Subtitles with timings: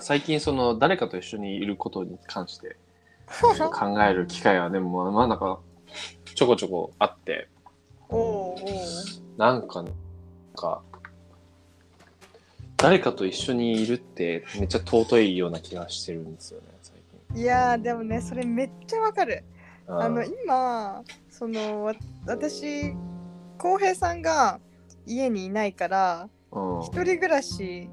[0.00, 2.76] か最近その誰かと一緒にいることに関して
[3.72, 5.60] 考える機会はでもまあなんか
[6.34, 7.48] ちょこちょこあって。
[8.08, 8.56] お
[9.36, 10.82] なんかねなんか
[12.76, 16.96] 誰かと一緒にいるってめっちゃ尊いような気がしてるんですよね最
[17.32, 17.42] 近。
[17.42, 19.44] いやーでもねそれめっちゃわかる。
[19.86, 21.94] あの今そのわ
[22.26, 22.94] 私
[23.58, 24.58] 浩平さんが
[25.06, 26.80] 家にいないからうん。
[26.80, 27.88] 一人暮らし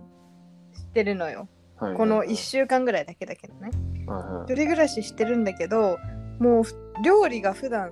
[0.74, 1.48] してるのよ
[1.78, 3.72] はいこの1週間ぐらいだけだけどね。
[4.08, 4.54] はいはい。
[4.54, 5.98] 一人暮らししてるんだけど
[6.40, 7.92] もうふ料理が普段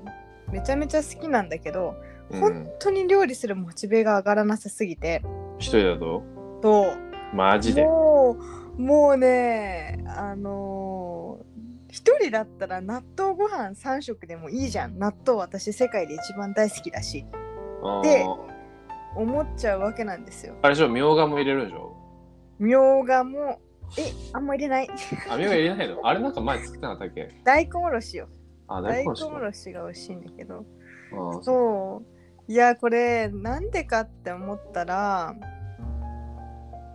[0.52, 1.96] めちゃめちゃ好きなんだけど
[2.32, 2.40] うん。
[2.40, 5.22] 本当に料理するモチベが上がらなさすぎて。
[5.60, 6.24] 一人だと？
[6.62, 6.86] と
[7.34, 7.84] マジで？
[7.84, 8.38] も
[8.78, 11.46] うもうねあのー
[11.92, 15.00] 一人だったら納豆ご飯3食でもいいじゃん。
[15.00, 17.26] 納豆私世界で一番大好きだし。
[18.04, 18.26] で
[19.16, 20.56] 思っちゃうわけなんですよ。
[20.62, 21.96] あれでしょみょうがも入れるでしょ？
[22.60, 23.62] みょうがも
[23.98, 24.90] えあんま入れない？
[25.30, 26.00] あみょうが入れないの？
[26.04, 27.42] あれなんか前作ってなかったっけ？
[27.44, 28.28] 大根おろしよ。
[28.68, 30.66] あ大根根おろしが美味しいんだけど。
[31.14, 32.04] あーそ
[32.48, 32.52] う。
[32.52, 35.36] いやこれなんでかって思ったら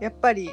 [0.01, 0.49] やっぱり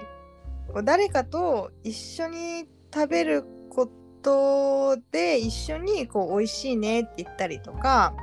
[0.73, 3.87] こう誰かと一緒に食べるこ
[4.23, 8.15] とで一緒にこう美味しいねって言ったりとか、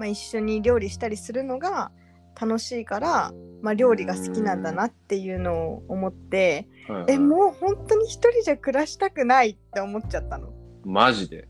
[0.00, 1.92] まあ、一緒に料理したりするのが
[2.40, 10.52] 楽しいから、まあ、料理が好きなんだなっていうのを思ってはいはいえもう本当に一人じゃ暮らしたくないって思っちゃったの？
[10.84, 11.48] マジで？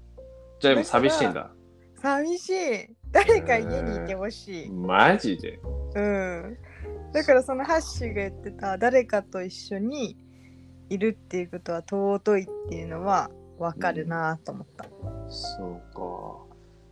[0.60, 1.50] じゃあ今寂しいんだ
[2.00, 4.70] 寂しい誰か家にいてほしい。
[4.70, 5.58] マジで？
[5.94, 6.56] うん。
[7.12, 10.16] だからそのハッシーが言ってた誰かと一緒に
[10.90, 14.84] いるっていうことは尊いっていうのは分かるなと思った。
[15.28, 15.68] そう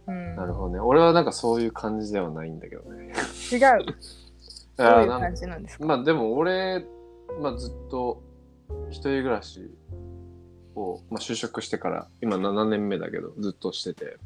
[0.08, 0.34] うん。
[0.36, 3.12] かなるほどね俺はなんかそういう感じではないんだけどね
[3.52, 3.60] 違う。
[4.76, 5.84] どういう感じなんですか？
[5.86, 6.84] まあでも俺、
[7.40, 8.22] まあ、ずっと
[8.91, 9.70] 一人暮らし
[10.75, 14.16] を、まあ、就職してから今7年目だけどずっとしてて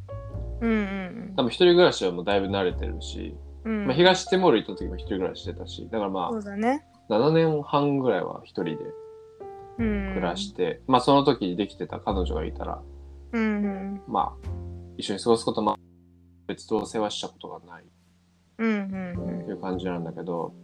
[0.61, 3.73] うんうん多分一人暮らしはもうだいぶ慣れてるし、うん。
[3.81, 6.87] うんまあ、東ティモール行った時も一人暮らししてたしだからまそうだね。
[7.09, 8.79] あ7年半ぐらいは一人で
[9.79, 10.15] うん。
[10.15, 12.81] 暮らして、まあその時にできてた彼女がいたら
[13.33, 14.03] うんうん。
[14.09, 14.49] まあ
[14.97, 15.77] 一緒に過ごすことも
[16.47, 17.85] 別と世話したことがない
[18.59, 18.69] うん
[19.17, 20.55] うんっていう感じなんだけど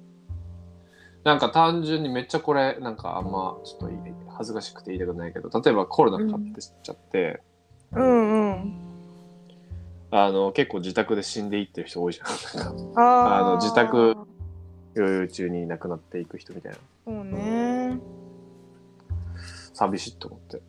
[1.24, 3.90] なんか単純にめっちゃこれなんかあんまちょっと
[4.32, 7.40] 恥ずかしくて言いたくないけど例えばコロナかかってちゃって、
[7.92, 8.02] うん。
[8.02, 8.74] うんうん。
[10.10, 14.14] あの結構自宅で死んでいってる人多いじゃんあの自宅
[14.94, 17.98] 療養中に亡くなっていく人みたいなそうね。
[19.72, 20.60] 寂しいと思って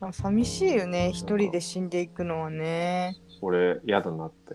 [0.00, 1.10] まあ、寂しいよね。
[1.12, 3.16] 一人で死んでいくのはね。
[3.42, 4.54] 俺嫌だなって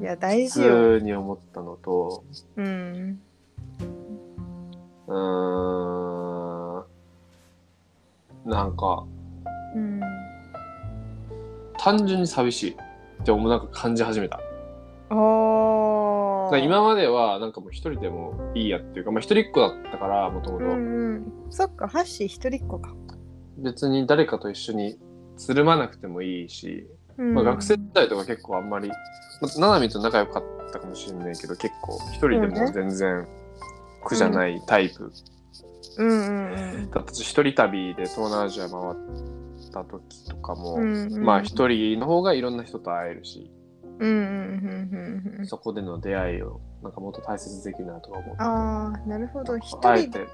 [0.00, 0.98] いや、大普事よ。
[1.00, 2.22] 通に思ったのと
[2.56, 3.20] うん。
[5.08, 9.04] うーんなんか
[9.74, 10.00] うん。
[11.78, 14.40] 単純に寂しいって思うなんか感じ始めた
[15.10, 20.64] あ今まではなんかもう一人でもいいやっていうか、まあ、一人っ子だったからもともと。
[21.50, 22.94] そっか、ハッシー一人っ子か。
[23.58, 24.98] 別に誰かと一緒に
[25.36, 26.86] つるまなくてもいいし、
[27.16, 28.94] うんまあ、学生時代とか結構あんまり、ま
[29.54, 33.26] あ、ななみと仲良かったかもしれないけど結構一人でも全然
[34.08, 35.12] 苦じゃないタイプ
[35.98, 38.94] うんうんだったし一人旅で東南アジア回っ
[39.72, 40.82] た時とかも、うん。
[40.82, 43.50] うんうんまあ一人の方がいろんな人と会えるし、
[43.98, 45.46] うんうんうんうんうん。
[45.46, 49.58] そこでの出会いをなんかもっと大切にできるなとか思ってああ、なるほど。
[49.58, 50.26] 一人で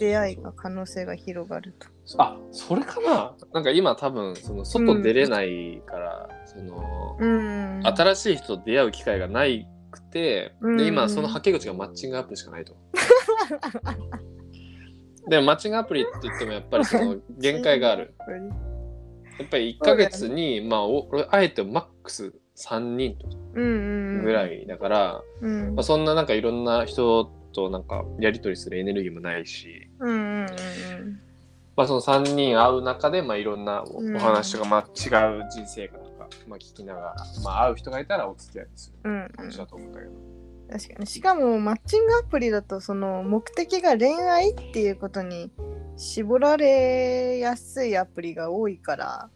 [0.00, 1.86] 出会いが可能性が広がると。
[2.18, 3.32] あそれかな？
[3.54, 7.80] なんか今多分その外出れないから、そのうん。
[7.84, 12.74] 新しい人と出会う機会がないくて、うんで今そのはけ口がマッチングアプリしかないと。
[15.28, 18.14] でもマッチングアプリって言ってもやっぱりその限界がある。
[19.38, 23.16] やっぱり1ヶ月に、まあお俺あえてマックス3人。
[23.54, 24.46] ぐら。
[24.46, 25.82] いだから、うんまあ、。
[25.82, 30.46] そんななんかいろんな人となんかやり取りするエネルギーもないし、うんうんうん
[31.76, 36.01] まあ、その3人会う中で、まあ、いろんなお話とか、まあ、違う人生観とか、
[36.46, 37.14] まあ、聞きながら、
[37.44, 39.22] まあ、会う人がいたらお付き合いするうん。
[39.22, 40.12] うん感じだと思うんだけど。
[40.72, 45.50] 確かにしかもマッチングアプリだとその目的が恋愛っていうことに
[45.98, 49.28] 絞られやすいアプリが多いから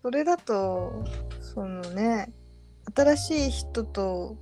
[0.00, 1.04] それだと
[1.40, 2.32] そのね
[2.94, 4.38] 新しい人と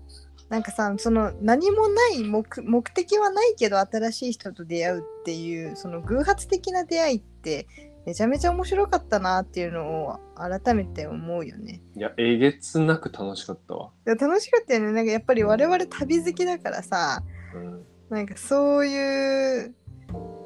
[0.49, 7.67] なんかさその何もない目目的はないけど新しい人と出会うっていうその偶発的な出会いって
[8.05, 11.83] めちゃめちゃ面白かったなっていうのを改めて思うよね。
[11.97, 13.91] いや、えげつなく楽しかったわ。
[14.07, 17.23] いや楽しかったよねなんかやっぱり我々旅好きだからさ
[17.55, 17.87] うん。
[18.11, 19.75] なんかそういう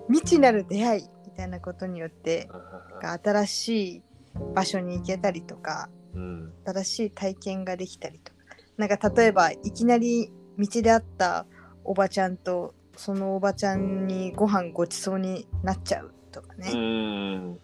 [0.08, 2.48] 未知なる出会いみたいなことによって
[3.24, 4.02] 新しい
[4.54, 8.38] 場所に行けたりとかうん新しい体験ができたりとか
[8.76, 11.46] なんか例えばいきなり道で会った
[11.82, 17.58] おばちゃんとそのおばちゃんにご飯ごちそうになっちゃうとかうね、ん。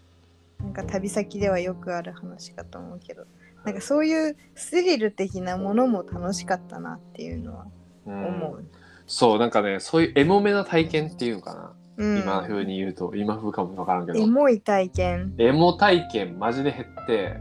[0.61, 3.27] なんか旅先ではよくある話かと思うけど。
[3.65, 7.67] なんかそういうスリル的なものも楽しかったなっていうのは
[8.07, 8.11] う。
[8.11, 8.27] ん。
[8.27, 8.65] 思う。
[9.07, 13.15] そうなんかねそういうエモめな体験っていうのかな、うん、今風に言うと。
[13.15, 14.19] 今風かもわからんけど。
[14.19, 15.35] エモい体験。
[15.39, 17.37] エモ体験マジで減って。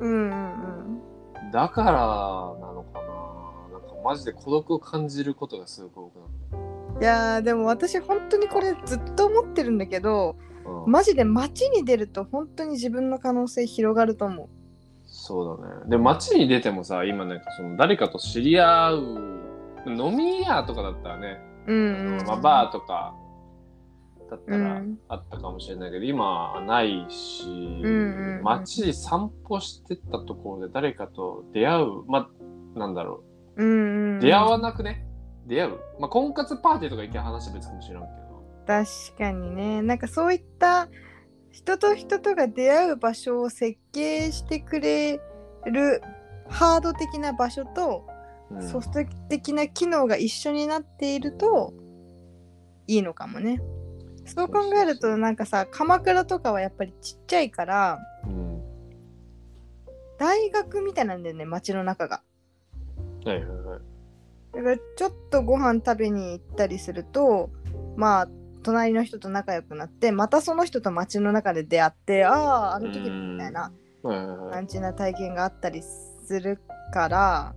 [0.00, 1.00] うんうん
[1.42, 1.50] うん。
[1.50, 3.78] だからなのかな。
[3.78, 6.28] なんかマジで孤独を感じることがすごく多くなっ
[6.98, 10.92] いやーでも私本当にこれずっと思ってるんだけどた、うん。
[10.92, 14.48] マジで街に出ると本当に自分の可能性広がると思う。
[15.04, 15.90] そうだね。
[15.90, 18.98] で街に出てもさ今なんかその誰かと知り合う
[19.86, 23.14] 飲み屋とかだったらね、うんうん、まあ、バーとか
[24.30, 24.98] だったらうん。
[25.08, 28.42] あったかもしれないけど、今はないし、んうんうん。
[28.42, 32.28] 街散歩してったところで誰かと出会うま
[32.74, 33.22] あなんだろ
[33.56, 33.64] う。
[33.64, 35.06] んうん、う出会わなくね？
[35.46, 35.78] 出会う？
[36.00, 38.25] まあ婚活パーティーとか行けば話は別かもしれんけど
[38.66, 39.82] 確かにね。
[39.82, 40.88] なんかそういった
[41.50, 45.20] 人と人とが出会う場所を設計してくれ
[45.66, 46.02] る
[46.48, 48.06] ハード的な場所と
[48.50, 48.68] うん。
[48.68, 51.72] ソフト的な機能が一緒になっていると
[52.86, 53.60] いいのかもね。
[54.24, 58.62] そう考えるとなんかさ鎌倉とかはやっぱりちっちゃいからうん。
[60.18, 62.22] 大学みたいなんだよね街の中が。
[63.24, 63.80] はいはいはい。
[64.54, 67.50] だからちょっとご飯食べに行ったりすると
[67.96, 68.28] まあ
[68.66, 73.72] 隣の人と仲良くなってまたその人と街の中で出会ってあああの時うんみたいな
[74.02, 76.58] 感じな体験があったりする
[76.92, 77.54] から、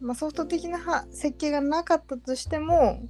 [0.00, 3.00] まあ、ソフト的なは設計がなかったとしても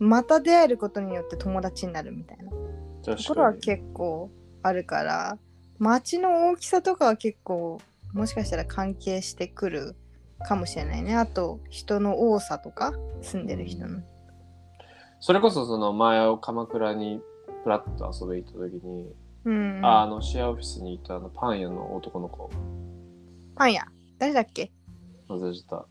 [0.00, 2.50] また出会えることによって友達になるみたいな。
[3.04, 4.32] ところは結構
[4.64, 5.38] あるから
[5.78, 7.80] 街の大きさとかは結構
[8.12, 9.94] もしかしたら関係してくる
[10.48, 11.14] かもしれないね。
[11.14, 12.92] あと人の多さとか
[13.22, 14.02] 住んでる人の
[15.20, 17.20] それこそその前を鎌倉に
[17.64, 19.12] プラッと遊びに行った時に、
[19.44, 19.84] うん。
[19.84, 22.50] ああのシェアオフィスにいたあのパン屋の男の子。
[23.56, 23.86] パン屋？
[24.18, 24.70] 誰だっけ？
[25.28, 25.86] 忘れちゃっ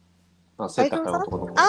[0.57, 0.63] た。
[0.63, 1.54] あ背高い男の子。
[1.60, 1.63] あ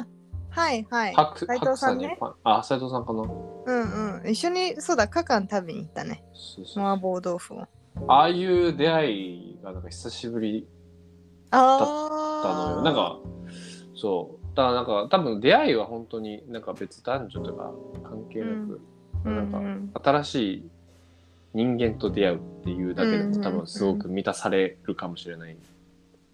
[0.00, 0.06] あ
[0.50, 1.14] はいはい。
[1.14, 2.18] 白斉藤さんね？
[2.42, 3.22] あ斉藤さんかな。
[3.22, 4.30] うんうん。
[4.30, 6.24] 一緒にそうだカカン食べに行ったね。
[6.76, 7.66] 麻婆豆腐を。
[8.08, 10.66] ああいう出会いがなんか久しぶり
[11.50, 11.78] あだっ
[12.42, 12.82] たのよ。
[12.82, 13.18] なんか
[13.94, 17.70] そうだからなんか多分出会いは本当になんか別男女とか
[18.02, 18.80] 関係なく、
[19.24, 19.36] うん。
[19.36, 20.68] なんかうん新しい
[21.54, 25.56] 人間と出会うっていうだけでも多分すごく満たされるかもしれない、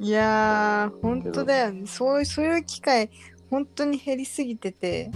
[0.00, 1.87] いやー本当だよね。
[1.87, 3.11] そういうそういう機会
[3.50, 5.11] 本当に減りすぎてて。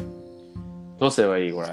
[1.00, 1.68] どうすればいいこれ？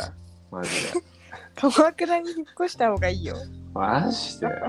[0.51, 1.01] マジで。
[1.55, 3.35] 鎌倉に引っ越した方がいいよ。
[3.73, 4.47] マジで？
[4.47, 4.59] なん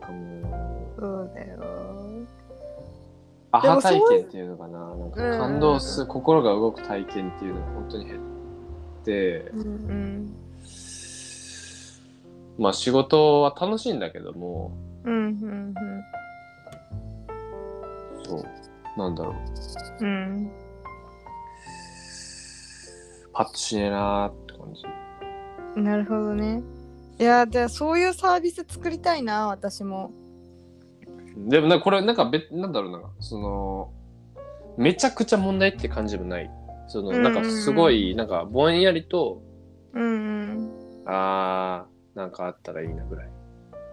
[0.00, 1.00] かもう。
[1.00, 1.58] そうだよ
[3.56, 4.78] アハ体験っていうのかな。
[4.78, 5.38] なんかうん。
[5.38, 8.18] 感動する、心が動く体験っていうのが本当に減っ
[9.04, 9.50] て。
[9.52, 10.34] うんうん
[12.56, 14.72] まあ仕事は楽しいんだけども。
[15.04, 15.74] うんうん
[18.24, 18.44] そう。
[18.96, 20.04] なんだろう。
[20.04, 20.08] うん。
[20.08, 20.50] うん
[23.32, 24.72] パッとしねえなーって感
[25.74, 25.80] じ。
[25.80, 26.62] なるほどね。
[27.18, 30.12] いやでそういうサービス作りたいな私も
[31.36, 33.92] でもなこれなんか別なんだろうなその
[34.76, 36.50] めちゃくちゃ問題って感じもない。
[36.86, 39.42] そのなんかすごいなんかぼんやりと
[39.94, 40.06] うんう
[40.52, 40.70] ん
[41.06, 43.28] あーなんかあったらいいなぐらい。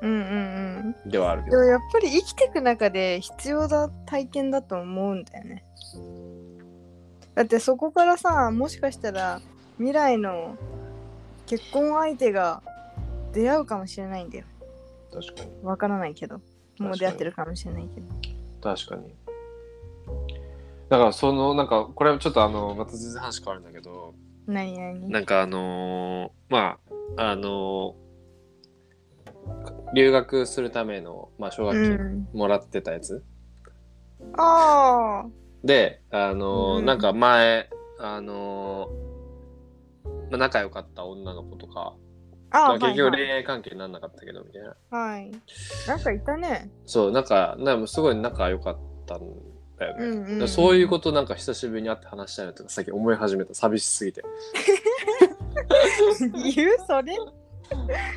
[0.02, 1.10] うんうんうん。
[1.10, 1.58] ではあるけど。
[1.58, 5.64] でもやっぱり生きていく中で必要な体験だと思うんだよね。
[7.36, 9.42] だってそこからさもしかしたら
[9.78, 10.58] 未来の
[11.46, 12.62] 結婚相手が
[13.32, 14.46] 出会うかもしれないんだよ。
[15.14, 15.52] 確かに。
[15.64, 16.42] わからないけど
[16.82, 18.08] もう出会ってるかもしれないけど。
[18.62, 19.16] 確かに。
[20.90, 24.14] だからそのなんかこれはちょっとあのまた全然話変わるんだけど。
[24.48, 25.10] 何何？
[25.10, 26.78] なんかあのーま
[27.18, 28.02] ああのー
[29.94, 33.24] 留学するための、まあ、奨学金うん、もらってたやつ、
[34.38, 35.30] ああ
[35.64, 36.86] であのーうん。
[36.86, 37.70] なんか前
[38.00, 41.94] あのーまあ、仲良かった女の子とか、ま
[42.52, 43.24] あ、あー結局はい。
[43.24, 45.32] 恋愛関係にならなかったけどみたいな、はい、はい、
[45.88, 46.70] なんかいたね。
[46.86, 49.22] そうなんかなんかすごい仲良かったん
[49.78, 53.54] だよね、うんうん、そういうことなんか久しぶりに会って話したいなとかさっき思い始めた。
[53.54, 54.24] 寂しすぎて。
[56.56, 57.16] 言うそれ。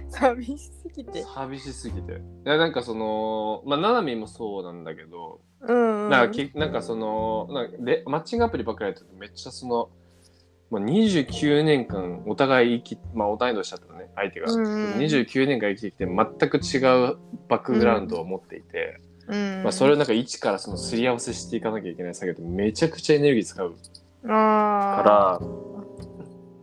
[0.09, 1.23] 寂しすぎて。
[1.23, 2.13] 寂しすぎて。
[2.13, 9.91] いやなんかそのまあななみもそうなんだけど、うん、うん、なんかきなんかそのなんかでマッチングアプリばっかりやってるとめっちゃその
[10.71, 16.17] まあ、29年間お互い生きまあお互い年だった相手が、うんうん29年間生きてきて全
[16.51, 16.79] く違
[17.11, 17.19] う
[17.49, 23.75] バックグラウンドを持っていて、うんまあ、それをなんか一からそのすり合わせしていかなきゃいけない作業ってめちゃくちゃエネルギー使う
[24.25, 25.41] あから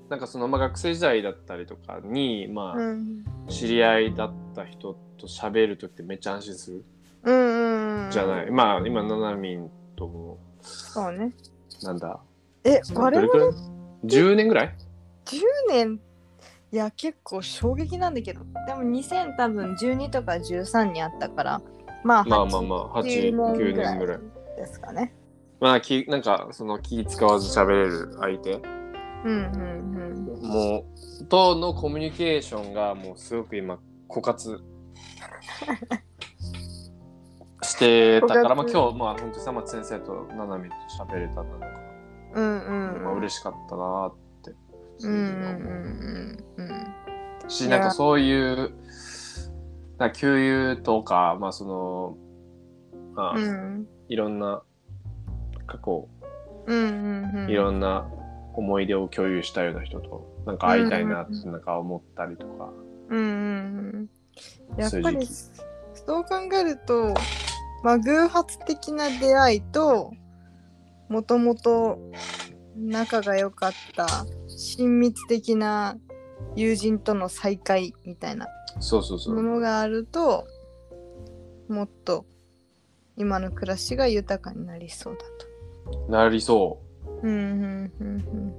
[0.10, 6.84] なんかそのまあ学生時代だったりとかにまあ知り合いだった人と喋る時ってめっちゃ安心する
[7.24, 7.32] う
[8.08, 11.32] んじゃない、まあ今ななみんともそうね。
[11.84, 12.20] なんだ？
[12.64, 13.50] え我々どれくらい
[14.06, 14.76] ?10 年ぐらい
[15.26, 16.00] ？10年
[16.74, 18.42] いや結構衝撃なんだけど。
[18.66, 21.62] でも2000多分12とか13にあったから
[22.04, 24.20] まあまあまあまあ8 9 9年ぐらい
[24.56, 25.14] ですかね。
[25.60, 28.62] まあきなんかその気使わず喋れる相手。
[29.26, 30.86] うんうんも
[31.22, 33.78] うとのコミュニケーションがもうすごく今
[34.10, 34.60] 枯渇。
[37.64, 41.68] してたから、まあ、今日まあ本当にさま先生とななみと喋れたのが、
[42.34, 43.04] うんうんうん。
[43.04, 44.31] まあ嬉しかったなって
[45.04, 45.72] うんうん思う
[46.58, 46.66] うん
[47.44, 47.50] うん。
[47.50, 48.72] しなんかそういう
[49.98, 52.18] な給油とかまあその
[53.14, 53.36] まあ、
[54.08, 54.62] いろんな
[55.68, 56.08] 過去
[56.68, 58.10] いろんな
[58.54, 62.70] 思い出を共有したような人となんか会いたいなってなんか思ったりとか、
[63.10, 64.10] うんうん
[64.76, 64.80] うん。
[64.80, 67.14] やっぱりそう考えると、
[67.84, 70.12] まあ、偶発的な出会いと
[71.10, 72.00] もともと
[72.78, 74.26] 仲が良かった
[74.62, 75.98] 親密的な
[76.56, 78.48] 友人との再会みたいな。
[78.80, 79.36] そうそうそう。
[79.36, 80.46] ものがあると
[81.68, 82.26] もっと
[83.18, 85.26] 今の暮らしが豊かになりそうだ
[86.06, 86.12] と。
[86.12, 86.80] なりそ
[87.24, 87.28] う。
[87.28, 88.54] んうんうんうん。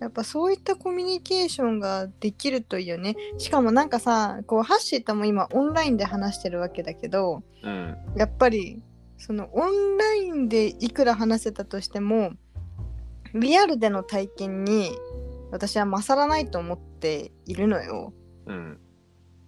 [0.00, 3.16] やっぱそういったコミュニケーションができるといいよね。
[3.38, 7.96] しかもなんかさ、こうハッシーとも今オンラインで話してるわけだけど、ううん。
[8.16, 8.82] やっぱり
[9.18, 12.32] そのオンラインでいくら話せたとしても、
[13.34, 14.90] リアルでの体験に
[15.50, 18.12] 私は勝らないと思っているのよ。
[18.46, 18.80] うん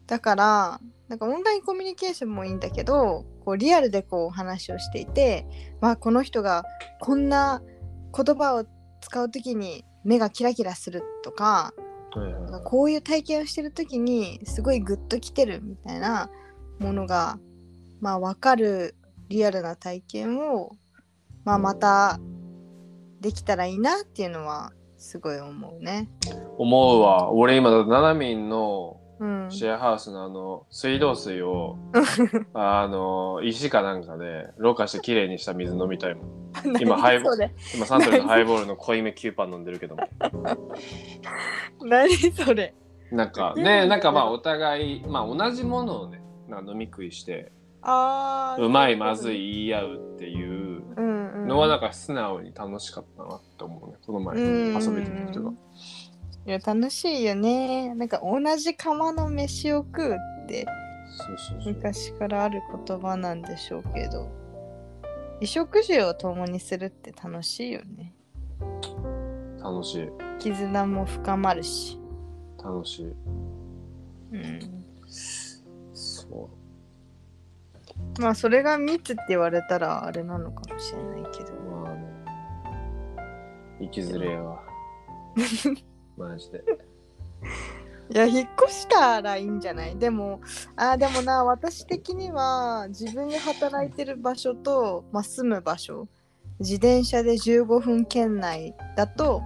[0.06, 5.46] だから、なんかオンラインコミュニケーションもいいんだけど、こうリアルでこう話をしていて、
[5.80, 6.64] まあこの人が
[7.00, 7.62] こんな
[8.16, 8.64] 言葉を
[9.02, 11.74] 使うときに目がキラキラするとか、
[12.12, 16.30] はいはいなんかこういう体験をしてるときにすごいグッときてるみたいな
[16.78, 17.38] ものが、
[18.00, 18.96] まあ分かる
[19.28, 20.72] リアルな体験を、
[21.44, 22.18] まあまた
[23.20, 26.08] できたらいいなっていうのはすごい思うね。
[26.56, 27.30] 思うわ。
[27.32, 29.46] 俺今ななみんのうん。
[29.50, 31.76] シェアハウスのあの水道水を
[32.54, 36.26] あの石かなんかでろ過してきれいにした水飲みたいもん。
[36.80, 37.30] 今ハイボ
[37.74, 40.02] 今サントリーのハイボールの濃いめ9パン飲んでるけども。
[41.82, 42.74] 何それ。
[43.10, 46.20] なんかうんねなんかまあお互いまあ同じものをね
[46.50, 50.67] 飲み食いしてうまいまずい言い合うっていう
[51.48, 53.96] のはなんか素直に楽しかったなって思うね。
[54.04, 55.50] この前遊びに行った人が。
[55.50, 57.94] いや楽しいよね。
[57.94, 60.66] なんか同じ釜の飯を食うって
[61.16, 61.74] そうそうそう。
[61.74, 64.28] 昔からある言葉なんでしょうけど。
[65.40, 68.14] 衣食住を共にするって楽しいよね。
[69.62, 70.08] 楽しい。
[70.40, 71.98] 絆も深まるし。
[72.62, 73.04] 楽しい。
[74.32, 74.84] うん。
[75.92, 76.50] そ
[78.18, 81.52] まあそれが密って言われたらあれなのかもしれないけど。
[81.54, 82.18] まあね
[83.80, 84.60] 生きづれえわ
[86.16, 86.64] マジで
[88.10, 90.40] いや引っ越したらいいんじゃないでも
[90.76, 96.08] あーでもな私的には自分が働いてる場所と、まあ、住む場所
[96.58, 99.42] 自転車で15分圏内だと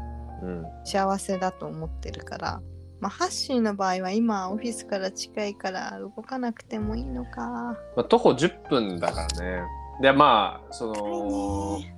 [0.84, 2.62] 幸せだと思ってるから、
[3.02, 7.76] まあ、ハッシーの場合は今オフィスから近いから動かなくてもいいのか。
[7.96, 9.64] まあ、徒歩10分だからね。
[10.00, 11.96] でまあそのね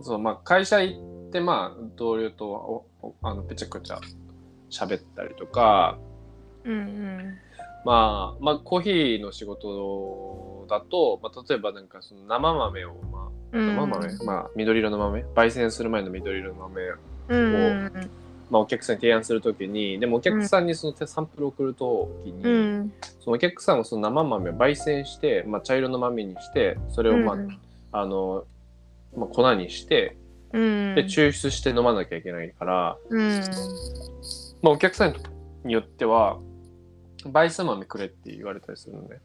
[0.00, 0.96] そうまあ会社行
[1.28, 3.98] ってまあ同僚とおおあのぺちゃくちゃ
[4.70, 5.98] 喋ったりとか。
[6.64, 7.38] うんうん。
[7.84, 13.66] まあまあコーヒーの仕事だと、まあ、例えばなんかその生豆を、まあ、うん。
[13.74, 15.24] 生豆、まあ緑色の豆？
[15.34, 16.82] 焙煎する前の緑色の豆
[17.28, 18.10] うんうん
[18.50, 22.92] まあ、お客さんに提案するときにでもお客さんにそのサンプルを送るときに、うん。
[23.20, 27.58] そのお客さんはその生豆を焙煎して、まあ、茶色の豆にしてそれを、まあうん。
[27.92, 28.44] あの
[29.16, 30.16] まあ、粉にして
[30.52, 30.94] うん。
[30.94, 33.40] で抽出して飲まなきゃいけないから、うん。
[34.62, 35.14] まあ、お客さん
[35.64, 36.38] によっては
[37.24, 39.18] 焙煎豆くれって言われたりするのね。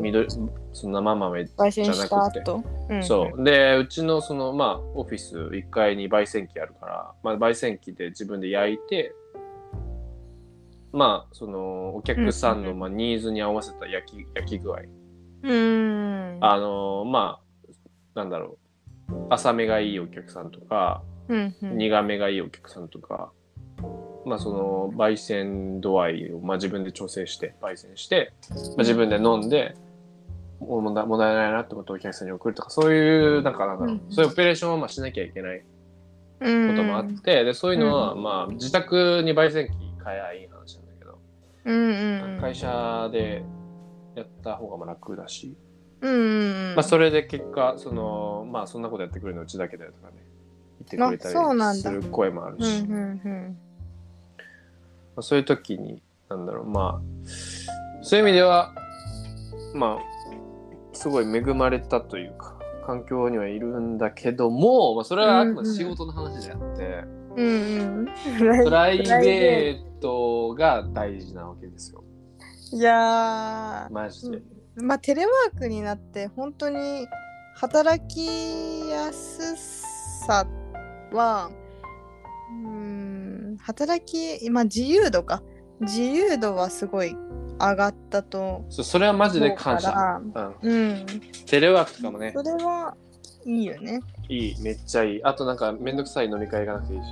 [0.00, 0.30] 緑
[0.72, 2.62] その生豆焙煎した後。
[2.88, 3.02] うん。
[3.02, 3.44] そう。
[3.44, 9.14] でうちのそのまあオフィス1階に焙煎機あるから、まあ、焙煎機で自分で焼いて
[10.92, 14.80] まあそのお客さんのまあニーズに合わせた焼き焼き具合。
[15.42, 16.38] うん。
[16.40, 17.40] あのま
[18.14, 18.58] あなんだろ
[19.10, 19.26] う。
[19.30, 21.78] 浅めがいいお客さんとかうんうん。
[21.78, 23.32] 苦めがいいお客さんとか、
[24.26, 29.76] まあその焙煎度合いをまあ自分で調整して焙煎して、まあ、自分で飲んで
[30.58, 35.62] 問題問題ないなってことをお客さんに送るとかそういうなんかなんだろう、うんそういうオペレーションをまあしなきゃいけない
[36.40, 41.18] うんこともあって、でそういうのはうまあ自宅に焙煎機買えばいい話なんだけど、
[41.64, 42.40] うんうんうん。
[42.40, 43.42] 会社で
[44.14, 45.56] やった方がまあ楽だし、
[46.02, 46.20] うんうん
[46.70, 46.74] うん。
[46.74, 50.14] まあそれで結果そのまあそんなことやってくれるのうちだけだよとかね
[50.80, 51.28] 言ってくれた
[51.72, 53.58] りする声もあるうんし、まうんうん
[55.18, 58.74] あ、そういう時になんだろうまあそういう意味では
[59.74, 62.56] まあすごい恵まれたというか
[62.86, 67.04] 環境にはいるんだけども、まあ、それはあくまで仕事の話であって、
[67.36, 67.46] うん
[67.98, 68.64] うん。
[68.64, 72.04] プライベートが大事なわけですよ。
[72.72, 74.38] いやマジで。
[74.38, 74.42] ー
[74.76, 77.06] まあテレワークになって本当に
[77.56, 79.56] 働きやす
[80.26, 80.46] さ
[81.12, 81.65] はうん
[83.66, 85.42] 働きまあ自由度か。
[85.80, 87.14] 自由度はすごい
[87.58, 90.20] 上がったとそうそれはマジで感謝。
[90.22, 91.06] 思うん、うん。
[91.46, 92.32] テレワークとかもね。
[92.34, 92.94] それは
[93.44, 94.00] いいよね。
[94.28, 95.24] いいめっちゃいい。
[95.24, 97.06] あとなんかめんどくさい飲み会がなくていいし。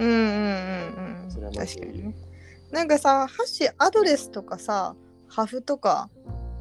[0.00, 1.30] うんうんうんうん。
[1.30, 1.92] それはマジでいい。
[1.92, 2.14] 確かにね。
[2.72, 4.94] なんかさハッシュアドレスとかさ
[5.28, 6.10] ハフとか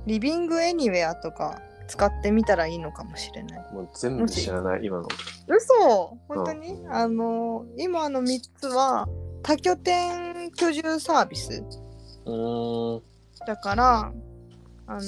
[0.06, 3.74] リビングエニウェアとか使ってみたらいいのかもしれない。
[3.74, 5.08] もう全部知らない今の。
[5.48, 6.18] 嘘！
[6.28, 9.10] 本当に、あの今の3つは
[9.42, 11.64] 多拠点居住サービス。
[12.26, 13.04] うーん。
[13.48, 14.12] だから
[14.88, 15.02] あの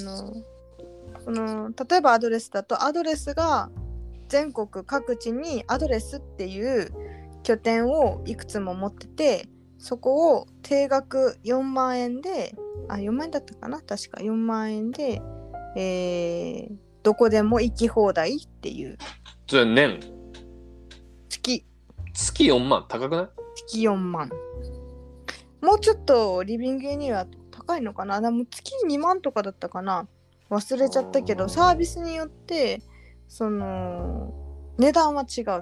[1.23, 3.69] その例えばアドレスだとアドレスが
[4.29, 6.91] 全国各地にアドレスっていう
[7.43, 12.55] 拠点をいくつも持っててそこを定額4万円で
[12.88, 13.81] あ4万円だったかな？
[13.81, 15.21] 確か4万円で、
[15.75, 18.95] えーどこでも行き放題っていう。
[19.50, 20.00] それ年。
[21.29, 21.65] 月
[22.13, 23.27] 月4万高くない？
[23.67, 24.29] 月4万。
[25.61, 28.19] もうちょっとリビングには高いのかな？
[28.21, 30.07] でも月2万とかだったかな？
[30.50, 32.81] 忘れちゃったけどサービスによって
[33.29, 34.33] その
[34.77, 35.61] 値段は違うと思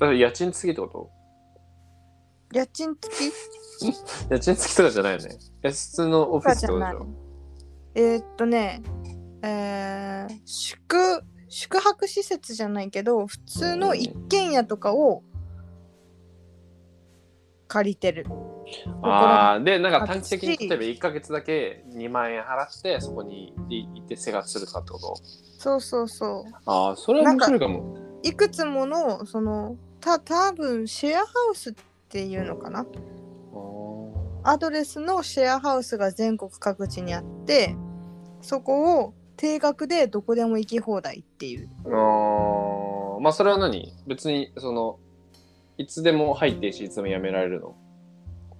[0.00, 1.10] だから家賃付きってこと？
[2.58, 3.30] 家賃付き？
[4.30, 5.38] 家賃付きとかじゃないよね。
[5.62, 7.06] え普通のオフィスとでしょ？
[7.94, 8.82] えーっとね
[9.42, 11.22] えー宿
[11.56, 15.22] 宿泊施設じゃないけど普通の一軒家とかを
[17.68, 18.26] 借りてる。
[19.02, 25.16] ああでなんかあ短期的にし例えば1か月だけ2万円払ってそこに行って生活するとかってこと？
[25.58, 26.52] そうそうそう。
[26.66, 27.98] ああそれは面白いかも。
[28.24, 31.74] いくつものそのた多分シェアハウスっ
[32.08, 32.84] ていうのかな？
[34.42, 37.76] アドレスのシェアハウスが全国各地にあって
[38.42, 41.68] そこを定額でどこでも行き放題っていう。
[41.86, 43.20] あー。
[43.20, 43.92] まあそれは何？
[44.06, 44.98] 別にその
[45.78, 47.74] いつでも入っていいしいつでもやめられるの？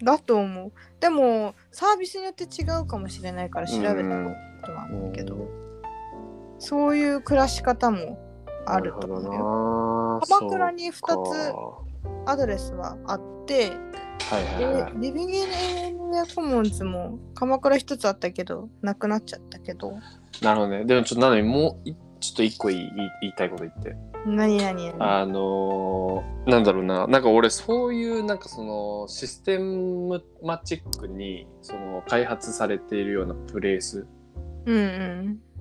[0.03, 0.73] だと思う。
[1.01, 3.97] でもサービスによって違うかもしれないから調べたこ
[4.65, 5.37] とは思うけど。
[6.59, 8.19] そういう暮らし方も
[8.65, 9.33] あると思うよ。
[9.33, 10.93] よ鎌倉に2
[11.31, 11.53] つ
[12.27, 13.73] アドレスはあって
[14.31, 14.93] はいはいではい。
[14.97, 19.93] リビングエニアコモンズも鎌倉1つあったけどなくなっちゃったけど。
[20.43, 20.85] なるほどね。
[20.85, 23.97] でもちょっとなのにもういちょっと一個言い言い言いたいこと言って。
[24.27, 25.21] 何何何？
[25.21, 27.07] あのーなんだろうな。
[27.07, 34.07] なんか俺そういうなんかそのシステムマチックにその開発されているようなプレイス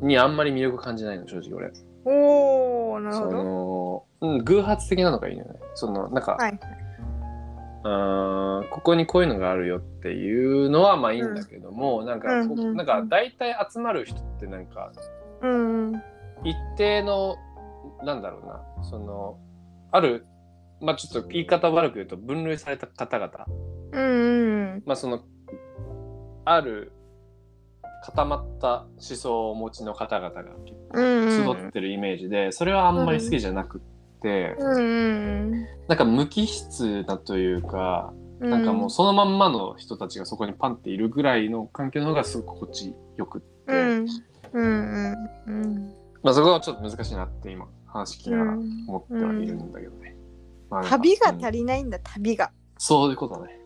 [0.02, 1.72] にあんまり魅力感じないの正直俺。
[2.06, 3.44] おーなるそほど。
[3.44, 5.60] の、うん、偶発的なのがいいのよね。
[5.74, 6.60] そのなんか、はい
[7.84, 12.76] あーここにこういうのがあるよっていうのはまあいいんだけども、なんか、うんうんうん。
[12.76, 14.92] なんか大体集まる人ってなんか
[15.42, 16.04] うんうん。
[16.44, 17.36] 一定の
[18.04, 19.38] なんだろうなその
[19.92, 20.26] ある
[20.82, 23.46] まあちょっと言い方悪く言うと分類された方々。
[23.92, 24.84] うんうん。
[24.86, 25.22] まあその
[26.46, 26.92] ある
[28.04, 33.93] 固まった思想をお持ちの方々が結うん構集ってるイメージで、それはあんまり好きじゃなくって、
[34.30, 44.08] うんうんなんか無機質なというか、うんなんかもうそのまんまの人たちがそこにパンっているぐらいの環境の方がすごく心地よくって、うん。
[44.54, 48.86] うんうんうんまあそこはちょっと難しいなって今話聞きながらうん。
[48.88, 50.16] 思ってはいるんだけどね。
[50.70, 51.46] まあ旅がうん。
[51.46, 52.52] 足りないんだ旅が。
[52.78, 53.58] そういうことね。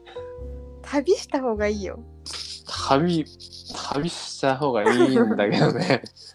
[0.84, 2.00] 旅した方がいいよ。
[2.90, 3.26] 旅、
[3.92, 6.04] 旅した方がいいんだけどね。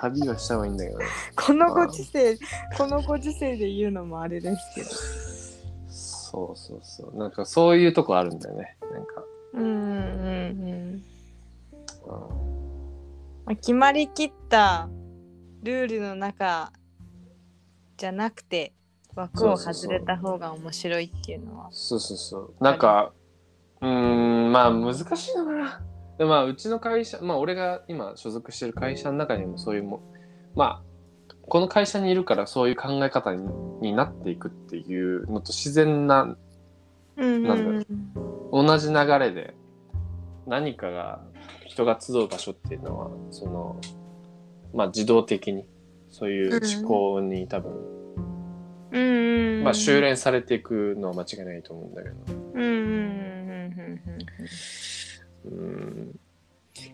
[0.00, 1.04] 旅はした方がいいんだけどね。
[1.36, 2.38] このご時世
[2.76, 4.88] このご時世で言うのもあれですけど
[5.88, 7.16] そうそうそう。
[7.16, 8.76] なんかそういうとこあるんだよね。
[8.92, 9.22] なんか。
[9.54, 11.04] うんうんうんうん
[13.46, 14.88] まあ決まりきった
[15.62, 16.72] ルールの中
[17.96, 18.72] じゃなくて
[19.14, 21.68] 枠を外れた方が面白いっていうのは。
[21.70, 22.54] そうそうそう。
[22.60, 23.12] なんか、
[23.80, 25.80] うーん、まあ難しいのかな。
[26.18, 30.00] でまあ、うちの会社、まあ、俺が今所属してる会社の中にもそういうも、
[30.54, 33.48] まあ、この会社にいるからそういう考え方に
[33.80, 36.36] になっていくっていうのと自然な
[37.16, 37.86] うんなんだ
[38.52, 39.54] 同じ流れで
[40.46, 41.20] 何かが
[41.66, 43.80] 人が集う場所っていうのはその
[44.72, 45.66] まあ自動的に
[46.10, 47.72] そういう思考に多分、
[48.92, 49.64] うんうん。
[49.64, 52.14] まあ修練されていくのは間違いないと思うんだけど。
[52.54, 54.18] うんうんうんうんうん
[55.44, 56.20] うん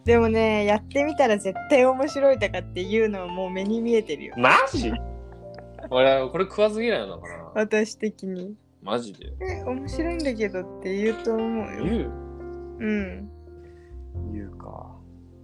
[0.04, 4.34] でもね、やってみたら絶対面白いとかっていうのはもう目に見えてるよ。
[4.36, 4.92] マジ？
[5.88, 7.34] 俺これ食わず嫌いなのかな？
[7.54, 8.54] 私的に。
[8.82, 9.32] マジで？
[9.40, 11.84] え、面白いんだけどって言うと思うよ。
[11.84, 12.12] 言う？
[12.78, 13.30] うん。
[14.32, 14.96] 言うか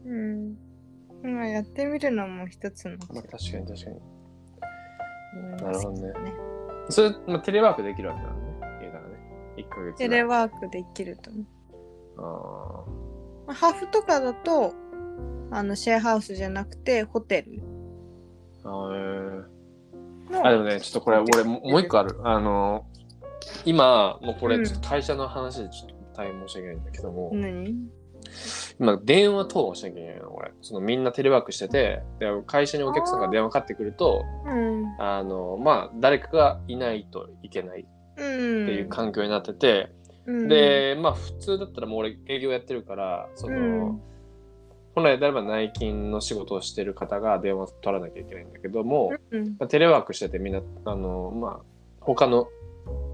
[0.05, 0.57] うん。
[1.23, 2.99] まあ、やってみるのも一つの。
[3.13, 3.97] まあ確かに確かに
[5.35, 6.13] うんなるほどね
[6.91, 8.39] それ、まあ、テレワークできるわけだね
[8.83, 9.17] 家からね
[9.57, 11.47] 1ヶ月テレワークできると思う。
[12.19, 12.85] あ
[13.47, 14.75] まあハーフとかだと、
[15.51, 17.63] あの、シェアハウスじゃなくて、ホテル。
[18.65, 19.45] ー
[20.43, 20.47] あ。
[20.47, 22.19] あでもねちょっとこれ俺ももう一個ある。
[22.25, 22.85] あの
[23.65, 27.75] 今もうこれちょっと会社の話でちょっと大変申し訳ないんだけども、何？
[28.81, 30.53] 今電話等をしなきゃいけないの俺。
[30.63, 34.97] そのみんなテレワークしててで会社にお客さんが電話かかってくるとうん。
[34.99, 37.85] あのまあ誰かがいないといけないっ
[38.17, 38.69] てうん。
[38.69, 44.03] いう環境になってて、うん、でまあ普通だったらもう俺営業やってるからその、うん
[44.97, 49.57] 本来であれば内勤の仕事をしてる方が電話取らなきゃいけないんだけども、うん。
[49.59, 51.61] まあテレワークしててみんなあのまあ
[52.01, 52.49] 他の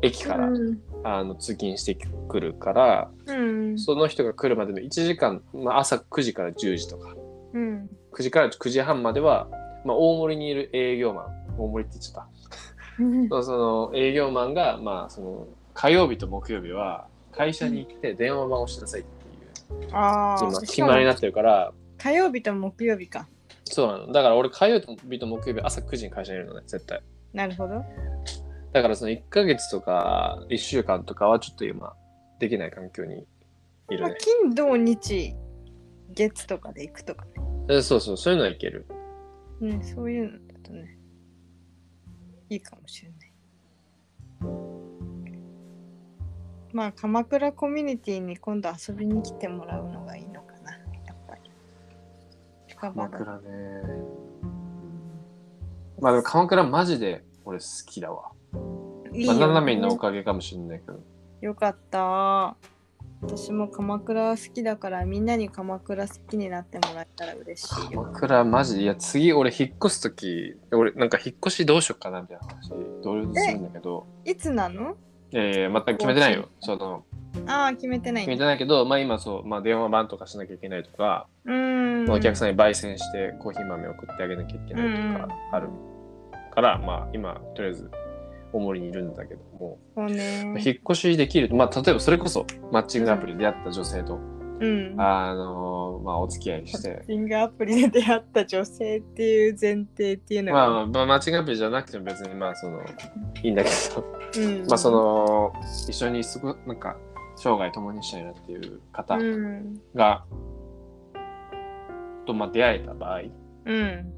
[0.01, 0.79] 駅から、うん。
[1.03, 3.79] あの通勤してくるからうん。
[3.81, 7.17] その人が来るまでの1時間、まあ、朝9時から10時とか
[7.53, 7.91] うん。
[8.13, 9.49] 9時から9時半までは、
[9.85, 11.27] まあ、大森にいる営業マン
[11.59, 12.27] 大森って言っちゃっ
[13.29, 20.39] た その営業マンが、まあ、その火曜日と木曜日は会社に行って電話番をしなさいっていうああ。
[20.41, 23.29] 今決まりになってるから火曜日と木曜日か。
[23.65, 27.01] そうなのだから俺火曜日と木曜日朝9時に会社にいるのね絶対
[27.33, 27.83] なるほど。
[28.73, 31.95] だからその1ヶ月とか1週間とかはちょっと今
[32.39, 33.27] できない環境に
[33.91, 35.35] いるまあ、ね、金、土、日、
[36.11, 37.31] 月とかで行くとかね。
[37.69, 38.87] えそうそうそういうのはいける
[39.61, 40.99] うん、そういうのだとね、
[42.51, 43.33] いいかもしれない。
[46.73, 51.41] まあ、鎌倉コミュニティに今度遊びに来てもらうのがいいのかな、やっぱり。
[52.75, 53.43] 鎌倉ね。
[56.01, 58.33] まあでも鎌倉マジで俺好きだわ。
[58.53, 58.59] バ
[59.13, 59.35] いいよ。
[59.35, 60.99] ナナメンのおかげかもしれないけど。
[61.43, 62.57] よかった。
[63.21, 68.03] 私も鎌倉好きだからみんなに鎌倉好きになってもらえたら嬉しいよ。
[68.03, 68.77] 鎌倉マジ？
[68.79, 72.71] でいや次俺引っ越す時俺なんか引っ越しどうしようかなみたいな話
[73.05, 74.07] 同僚でするんだけど。
[74.25, 74.97] いつなの？
[75.35, 77.05] ええまた決めてないよその
[77.47, 78.39] ああ、決めてない決めね。
[78.39, 82.05] てないけどまあ今そう、まあ、電話番とかしなきゃいけないとか、うーん。
[82.07, 85.69] まあお客さんに焙煎してコーヒー豆を送ってあげなきゃいけないとかある
[86.55, 87.91] から、まあ今とりあえず
[88.53, 90.43] 大森にいるんだけども、そうね。
[90.65, 94.19] 引っ越しできるとまあ例えばそれこそマッチングアプリで出会った女性と、
[94.63, 95.01] うん。
[95.01, 97.03] あのまあお付き合いして。
[97.07, 102.81] シングアプリで出会った女性っていう前提っていうのが、まあまあ、まあ、マッチングアプリじゃなくても別にまあその
[103.43, 105.53] いいんだけどうん、まあその
[105.89, 106.97] 一緒にすごなんか
[107.37, 109.81] 生涯共にしたいなっていう方うん。
[109.95, 110.25] が、
[112.27, 113.23] とまあ出会えた場合
[113.67, 114.13] うん。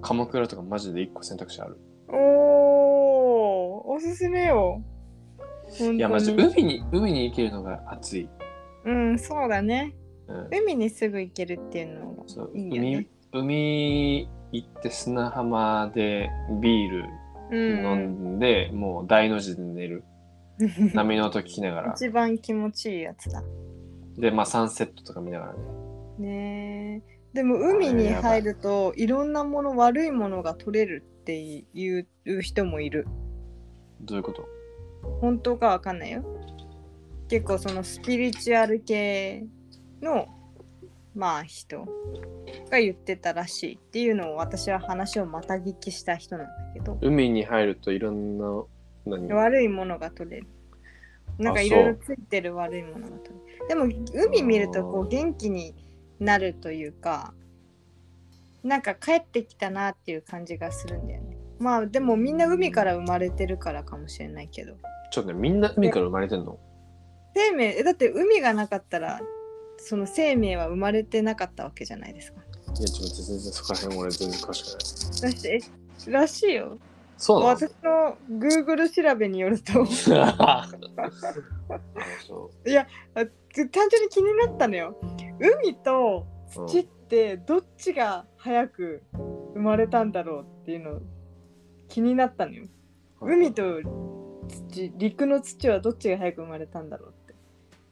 [0.00, 1.76] 鎌倉とかマジで一個選択肢ある。
[2.08, 3.94] おー。
[3.94, 4.82] おすすめよ。
[5.78, 8.28] いやマジ海に海に行けるのが熱い、
[8.84, 9.94] うんそうだね。
[10.26, 13.06] うん、海にすぐ行けるっていうのがいいよね。
[13.32, 17.04] 海海行って砂浜でビール
[17.50, 17.84] うん。
[17.84, 17.96] 飲
[18.36, 20.04] んで、もう大の字で寝る。
[20.94, 21.92] 波の音聞きながら。
[21.94, 23.42] 一番気持ちいいやつだ。
[24.16, 25.58] でまあサンセットとか見ながらね。
[26.18, 27.14] ねえ。
[27.34, 32.06] でも海に入るといろんなもの悪いものが取れるっていう
[32.40, 33.08] 人もいる。
[34.02, 34.46] どういうこと？
[35.20, 36.22] 本当かわかんないよ
[37.34, 39.42] 結構そのスピリチュアル系
[40.00, 40.28] の
[41.16, 41.84] まあ人
[42.70, 46.96] が言ってたらしいっていうのを私は話をまた聞きした人なんだけど。
[47.02, 48.62] 海に入るといろんな
[49.04, 49.32] 何？
[49.32, 50.46] 悪いものが取れる。
[51.38, 53.68] なんかあいろいろついてる悪いものが取れる。
[53.68, 53.84] でも
[54.28, 55.74] 海見るとこう元気に
[56.20, 57.34] なるというか
[58.62, 61.36] なんか帰ってきたなっていう感じがするんだよね。
[61.58, 64.76] まあでもみんな海から生まれてるからかもしれないけど。
[65.10, 66.60] ちょっとねみんな海から生まれてんの？
[67.34, 69.20] 生命えだって海がなかったら
[69.76, 72.40] その生命は生まれてなかったわけじゃないですか。
[72.78, 75.32] いやちょっと全然そこら辺俺全然詳しくない。
[75.32, 76.78] だしらしいよ。
[77.16, 77.50] そうなの？
[77.56, 79.86] 私の Google 調べによると。
[80.36, 80.68] あ
[82.26, 82.50] そ
[83.14, 84.98] あ単純に気になったのよ。
[85.38, 89.02] 海と土ってどっちが早く
[89.54, 91.00] 生まれたんだろうっていうの
[91.88, 92.64] 気になったのよ。
[93.20, 93.62] 海と
[94.68, 97.14] 土陸の土はどっちが早く生まれたんだろう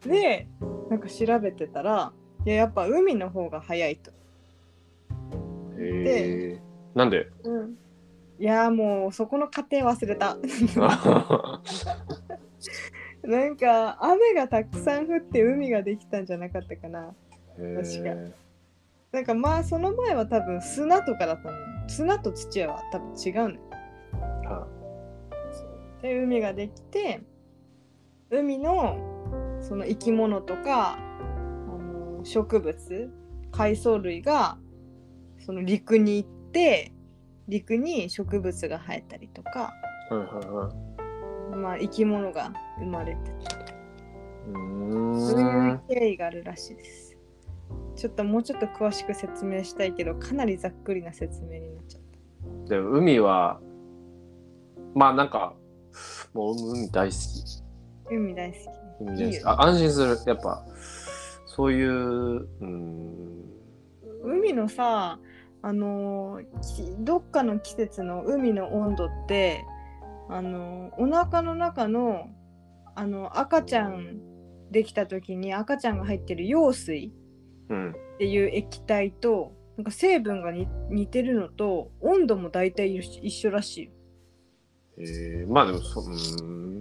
[0.06, 0.48] で
[0.90, 2.12] なんか調べてたら
[2.44, 4.10] いややっぱ海の方が早いと、
[5.78, 6.60] へえ
[6.94, 7.28] なんで？
[8.38, 10.36] いやーもうそこの過程忘れた。
[13.22, 17.14] なんか雨がたくさん降って海ができたんじゃなかったかな。
[17.56, 18.16] 確か。
[19.12, 21.56] なんかまあその前は多分砂とかだったの。
[21.88, 23.60] 砂と土は多分違うのよ。
[24.44, 24.66] は
[26.02, 27.22] で海ができて
[28.30, 29.12] 海の
[29.62, 30.98] その生き物とかあ
[32.18, 33.11] の植物
[33.53, 34.59] 海藻類が
[35.38, 36.92] その陸に行って
[37.48, 39.72] 陸に植物が生えたりとか、
[40.11, 40.70] はいはいは
[41.55, 43.31] いまあ、生き物が生まれて
[44.48, 44.53] う
[45.20, 47.16] そういーうん経緯があるらしいです。
[47.94, 52.03] ちょっともうちょっと詳しく説明したいけどかなりざっくりな説明になっちゃっ
[52.68, 53.61] でも海は
[54.94, 55.55] まあなんか
[56.33, 58.14] もう海大好きた。
[58.14, 58.82] 海大好き。
[59.00, 60.18] 海大好きいいよあ安心する。
[60.26, 60.64] やっぱ
[61.46, 63.42] そういううーん。
[64.24, 65.18] 海のさ
[65.62, 66.40] あの
[67.00, 69.64] どっかの季節の海の温度って
[70.28, 72.28] あのーお腹の中の
[72.94, 74.20] あの赤ちゃん
[74.70, 77.12] できた時に赤ちゃんが入ってる羊水
[77.68, 83.90] うんっていう液体となんか成分がに似てるのと温度も大体一緒らしいよ。
[84.98, 86.11] えー、まあでもそう
[86.44, 86.71] ん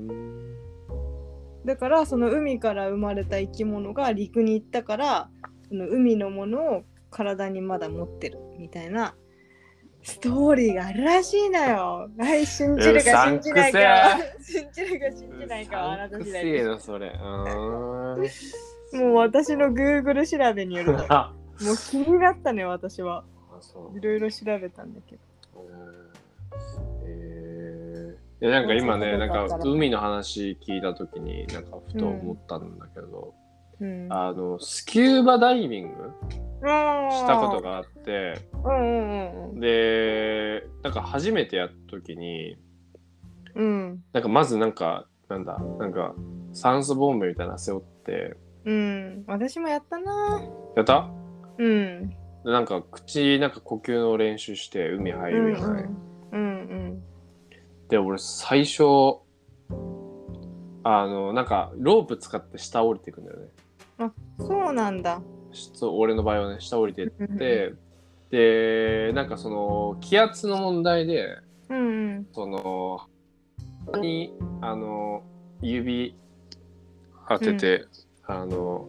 [1.66, 5.30] だからその海から生まれた生き物が陸に行ったから
[5.68, 9.16] その海のものを体にまだ持ってるみたいな
[10.04, 12.10] ストーリーがあるらしいのよ。
[12.18, 18.52] はい、信じるか信じないかは信じるか信じないかはあなた次第うです。
[18.92, 21.34] それもう私の Google 調べによると、 もあ
[21.72, 23.24] う気になったね、私は。
[23.96, 25.22] いろいろ調べたんだけど。
[28.42, 33.34] えー、いやなんか今ねなんか海の話聞いた時になんかふと思ったんだけど、
[33.80, 34.08] うん。
[34.10, 36.36] あのスキューバダイビングし
[37.18, 37.62] したこと。
[37.62, 42.58] があってうんうんうんでなんか初めてやった時に
[43.56, 43.66] うん。
[43.66, 44.04] うん。
[44.14, 46.14] なんかまずなんかなんだなんか
[46.54, 49.24] 酸素ボンベみたいなの背負ってうん。
[49.28, 50.42] 私もやったな。
[50.76, 51.10] やった？
[51.58, 52.10] うん。
[52.10, 57.04] でなんか口なんか呼吸の練習して海入るじゃない、うんうん。
[57.92, 58.84] で俺最初
[60.84, 64.12] あのなんかロープ使って下降りていくんだよね。
[64.40, 65.22] そうなんだ。
[65.52, 67.74] しそう俺の場合はね下降りてって
[68.32, 71.38] でなんかその気圧の問題で
[71.70, 72.28] うんうん。
[72.32, 73.02] その
[74.00, 75.22] にあの
[75.62, 76.16] 指
[77.28, 77.86] 当てて、
[78.26, 78.88] あの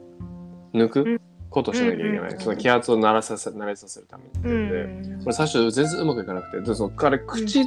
[0.72, 4.30] 抜くことしなきゃいけない、うんうんその気圧を慣らさせ慣れさせるために。
[4.44, 7.64] ういうん俺最初全然うまくいかなくてでそっから口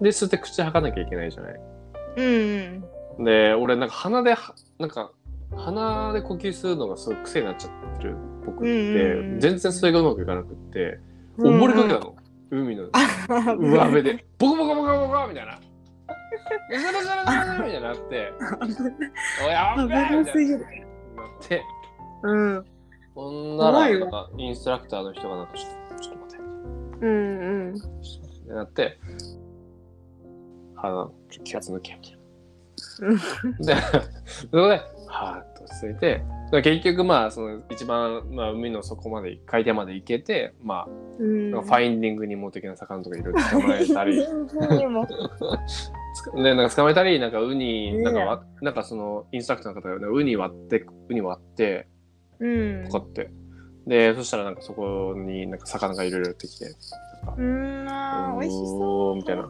[0.00, 1.60] で吸って口吐かなきゃいけないじゃない。
[2.16, 2.84] うん
[3.18, 3.24] うん。
[3.24, 5.12] で俺なんか鼻ではなんか
[5.54, 9.40] 鼻で呼吸するのがすごい癖になっちゃってるっぽくって、うんうんうん。
[9.40, 11.00] 全然それがうまくいかなくって
[11.38, 12.16] 溺れかけたの、
[12.50, 12.88] 海の
[13.58, 14.24] 上辺で。
[14.38, 15.58] ボコボコボコボコみたいな。
[16.70, 18.32] うずるずるずるみたいになって、
[19.44, 20.22] おやばいみたいな。
[20.22, 20.24] なっ
[21.40, 21.62] て、
[22.22, 22.64] うん。
[23.14, 26.44] ほんなんかインストラクターの人がなんかちょっと、ちょっと待って、
[27.02, 27.74] うんうん。
[27.74, 27.78] っ
[28.46, 28.98] てなって、
[30.76, 32.16] 鼻、ちょ気圧抜けみたい。
[33.64, 33.74] で、
[34.24, 41.50] そこで、はーっと落ち着いて、で結局まあ、その一番、まあ、海の底まで、海底まで行けて、まあ、うん。
[41.50, 44.16] ファインディングにも的な魚とかいろいろ捕まえたり、
[44.76, 45.06] にも。
[46.14, 51.88] つかね、なんか捕まえたり、なんかウニ、なんかわなんかそのインストラクターの方が、ね、ウニ割って、ウニ割って、
[52.38, 52.84] うん。
[52.86, 53.30] とかって。
[53.86, 56.66] で、そしたらなんかそこになんか魚がいろいろ寄ってきて、
[57.36, 57.86] うん、
[58.38, 59.16] 美味しそう。
[59.16, 59.48] みたいな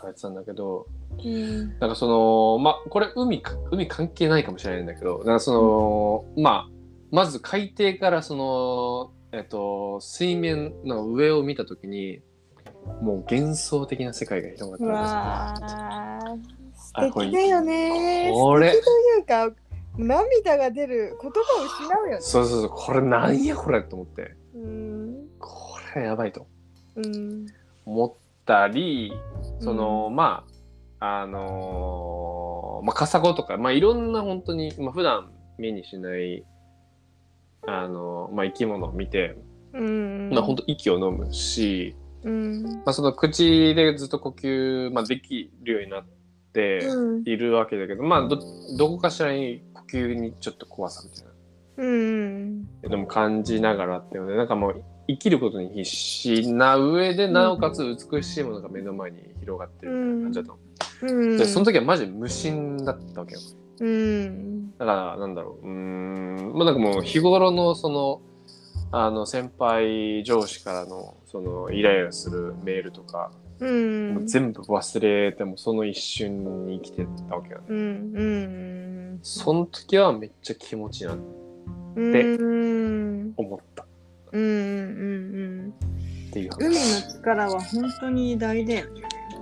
[0.00, 0.86] 書いてたんだけど、
[1.24, 1.78] うん。
[1.78, 6.68] なんかその、まあ、これ海か、海関係ないかもしれないんだけど、なんかその、まあ、
[7.10, 12.20] まず海底からその、えっと、水面の上を見たときに、
[13.02, 15.06] もう幻想的な世界が広がってうるんで
[15.68, 16.60] すよ。
[16.74, 18.30] 素敵だよね。
[18.32, 19.56] これ素敵というか、
[19.98, 22.20] 涙が出る言葉を失うよね。
[22.20, 25.28] そうそうそう、これなんやこれと思って、うん。
[25.38, 26.46] これやばいと
[26.96, 27.46] うん。
[27.84, 28.12] 思っ
[28.46, 29.12] たり、
[29.60, 30.44] その、ま
[30.98, 36.44] あ、あのーまあ、カサゴとか、まあ、いろんな本当に、まあ、普段目にしない、
[37.66, 39.36] あのーまあ、生き物を見て、
[39.72, 40.30] うん。
[40.32, 42.62] まあ、本当息を飲むし、うん。
[42.62, 46.04] まあ、その口でずっと呼吸、まあ、できるようになっ
[46.52, 47.22] てうん。
[47.24, 48.38] いるわけだけど、まあど
[48.76, 51.30] どこかしらに呼吸にちょっと怖さみたいな。
[51.76, 52.80] うん。
[52.80, 60.44] でも感じながらっていうのでなんかもう生きることに必死な上でなおかつ美しいものが目の前に広がってるみたいな感じだっ
[61.00, 61.38] たの、うん。
[61.38, 63.40] でその時はマジで無心だったわけよ。
[63.80, 64.70] うん。
[64.78, 65.66] だからなんだろう。
[65.66, 66.52] うーん。
[66.54, 68.20] まあなんかもう日頃のその
[68.92, 74.14] あの先輩上司からのそのイライラするメールとか、うん。
[74.14, 77.64] もう全部忘れてもその一瞬に生きてたわけよね。
[77.68, 77.76] うん。
[77.76, 78.22] う
[79.14, 79.18] ん。
[79.22, 81.22] その時はめっちゃ気持ちいいなって
[81.96, 82.12] うん。
[82.12, 83.42] で
[84.32, 85.74] うんうんうん
[86.32, 88.74] ていう海話の力は本当に偉大だ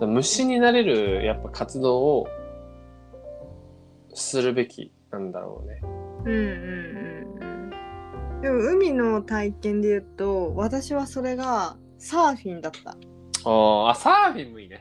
[0.00, 2.28] 虫になれるやっぱ活動を
[4.14, 5.80] するべきなんだろうね。
[5.82, 6.38] うんうん
[7.36, 7.72] うん
[8.34, 8.40] うん。
[8.42, 12.90] でも海の体験で言うと私はそれがサーフィンだった。
[12.90, 14.80] あーあサーフィンもいいね。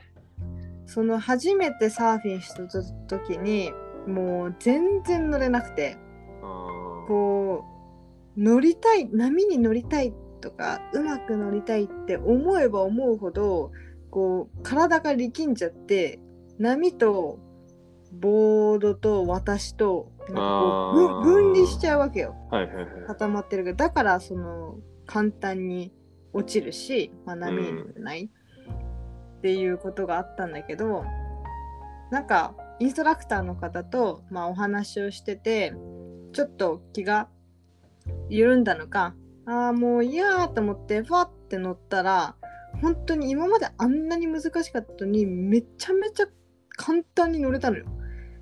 [0.86, 2.66] その初めてサーフィンした
[3.08, 3.72] 時に
[4.06, 5.96] もう全然乗れなくて。
[7.08, 7.77] こう
[8.38, 13.72] 乗りたい波に乗りたいとかうまく乗りたいって思えば思うほど
[14.10, 16.20] こう体が力んじゃって
[16.58, 17.40] 波と
[18.12, 22.34] ボードと私と分分離しちゃうわけよ。
[22.50, 22.86] はいはいはい。
[23.06, 25.92] 固まってるけどだからその簡単に
[26.32, 28.30] 落ちるし、まあ、波に乗れない
[29.38, 31.04] っていうことがあったんだけど、
[32.10, 35.74] なんかインストラクターの方と、まあ、お話をしてて
[36.32, 37.28] ちょっと気が
[38.28, 39.14] 緩んだのか
[39.46, 42.36] ああもう嫌ーと思ってファって乗ったら
[42.82, 46.26] 本当に今まであんなに難しかったのにめちゃめちゃ
[46.76, 47.86] 簡単に乗れたのよ。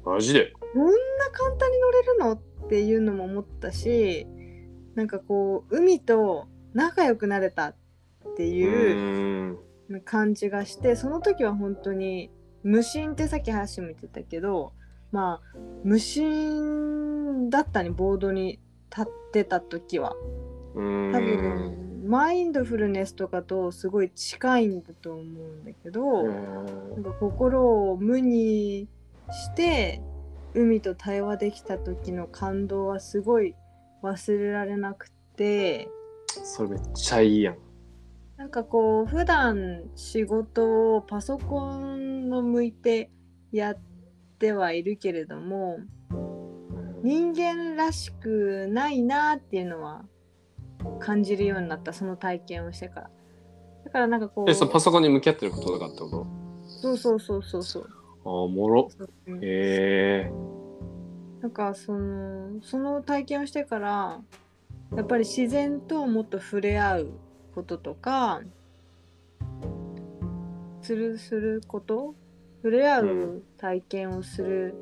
[0.05, 0.53] マジで？
[0.75, 0.93] こんな
[1.33, 2.33] 簡単に乗れるの？
[2.33, 4.27] っていうのも思ったし
[4.97, 7.77] なんかこう海と仲良くなれたっ
[8.37, 9.59] てういう
[10.05, 12.33] 感じがしてその時は本当に
[12.65, 14.73] 無心ってさっき話も言ってたけど
[15.13, 18.59] まあ無心だったにボードに
[18.91, 20.15] 立ってた時は。
[20.75, 26.23] 多分マインドフルネスとかとすごい近いんだと思うんだけど。
[26.23, 28.89] うなんか心を無に
[29.31, 30.01] して
[30.55, 33.55] 海と対話できた時の感動はすごい
[34.03, 35.89] 忘れられなくて。
[36.29, 37.57] それめっちゃいいやん。
[38.37, 43.11] なんかこう普段仕事をパソコンを向いて
[43.51, 43.79] やっ
[44.39, 45.79] てはいるけれども
[47.07, 50.05] 人間らしくないなっていうのは
[50.99, 53.11] 感じるようになったその体験をしてから。
[53.85, 56.27] だからなんかこうえそのパソコンに向き合ってることとかってこと
[56.67, 57.87] そうそうそうそうそう。
[58.25, 58.89] あーおもろ。
[59.29, 59.31] う。
[59.33, 60.33] んへえ
[61.41, 64.21] なんかそのその体験をしてから
[64.97, 67.11] やっぱり自然ともっと触れ合う
[67.55, 68.41] こととか
[70.83, 72.15] するすること？
[72.63, 74.75] 触れ合うう体験をする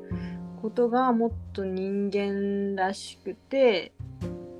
[0.64, 3.92] ことがもっと人間らしくて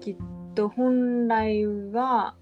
[0.03, 0.17] きっ
[0.55, 2.35] と本来は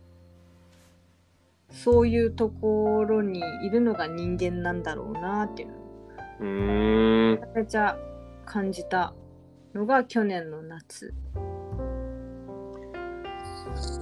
[1.70, 5.68] そういうところにいるのが人間なんだろうなっていう
[6.40, 7.96] めちゃめちゃ
[8.44, 9.14] 感じた
[9.74, 11.14] のが去年の夏。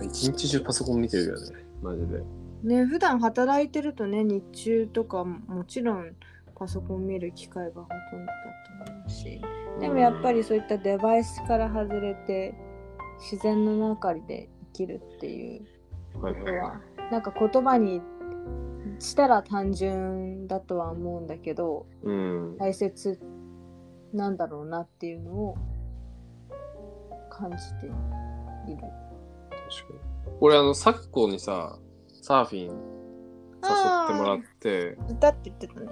[0.03, 2.23] 一日中パソコン見てるよねマジで
[2.62, 6.12] ね普段働いてるとね日中とかももちろん
[6.61, 8.33] パソコン見る機会がほとんどだ
[8.85, 9.40] と思うし。
[9.81, 12.55] でもやっぱりそういったデバイスから外れて
[13.18, 15.64] 自然の中で生きるっていう
[16.20, 16.79] ことは
[17.11, 18.03] なんか言葉に
[18.99, 22.57] したら単純だとは思うんだけどうん。
[22.59, 23.18] 大切
[24.12, 25.55] なんだろうなっていうのを
[27.31, 27.94] 感じている。
[28.68, 30.33] 確かに。
[30.40, 31.79] 俺あの昨今にさ
[32.20, 35.87] サーフィン誘ってもらって歌って言ってたね。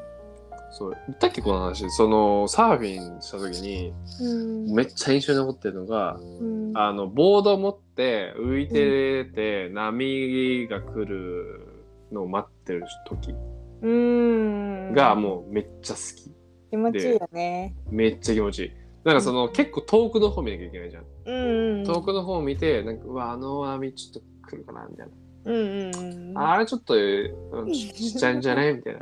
[0.70, 0.96] そう。
[1.06, 4.72] 言ったっけこの話そのサーフィンした時にうん。
[4.74, 6.72] めっちゃ印象に残ってるのがうん。
[6.76, 11.66] あのボード持って浮いてて、波が来る
[12.12, 13.34] のを待ってる時
[13.82, 14.92] うん。
[14.92, 16.30] がもうめっちゃ好き。
[16.70, 17.74] 気持ちいいよね。
[17.90, 18.70] めっちゃ気持ちいい。
[19.04, 21.04] なんかその、結構遠くの方見なきゃいけないじゃん。
[21.24, 21.84] うんうん。
[21.86, 25.12] 遠くの方を見てなんかうわあの波ちょっと来るかなみたいな。
[25.44, 26.38] うんうんうん。
[26.38, 28.74] あれちょっとちっちゃいんじゃない？
[28.74, 29.00] みたいな。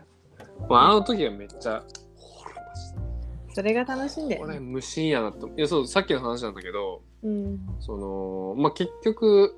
[0.68, 1.82] まあ、あの時はめっちゃ、
[3.54, 4.60] それが楽しいんだよこれね。
[4.60, 5.48] 無心やなと。
[5.48, 7.60] いや、そう、さっきの話なんだけど、うん。
[7.80, 9.54] その、まあ、結局、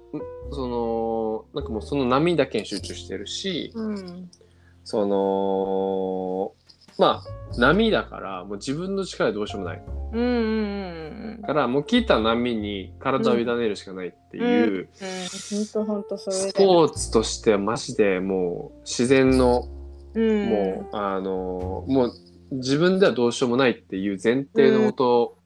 [0.53, 4.31] その、なんかもうその波だけに集中してるし、うん。
[4.85, 6.53] その、
[6.99, 10.27] まあ波だからもう自分の力でどうしようもないうんうん
[11.37, 14.77] うんからもう来た波に体を委ねるしかないっていう、うん。
[14.77, 14.85] うん、
[15.51, 16.69] ほんとほんとそれスだよ。
[16.69, 19.78] ポーツとしてはマジでもう自然のうん、
[20.19, 22.13] もう、あのもう
[22.53, 25.39] 自分ではどうしようもないっていう前提のもと、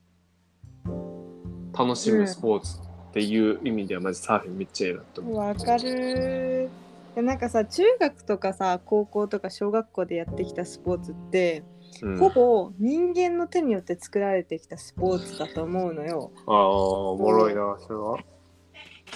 [1.77, 5.37] 楽しむスポーツっていう意味ではマジサーフィンめっちゃいいなと思う。
[5.37, 6.71] わかる
[7.17, 11.63] なんかさ中学とかさ高校とか小学校でやってきたスポーツって、
[12.01, 16.33] うん、ほぼ人間の手によって作られてきたスポーツだと思うのよ。
[16.47, 18.19] ああおもろいなそれは。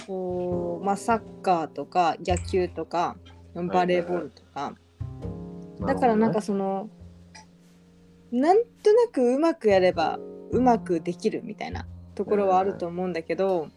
[0.05, 3.15] こうまあ、サッカーとか野球とか
[3.55, 4.75] バレーボールとか、
[5.85, 6.89] だからなんかその
[8.31, 10.19] なんとなくうまくやれば
[10.51, 13.69] うまくできるみたいなところはあると思うんだけど、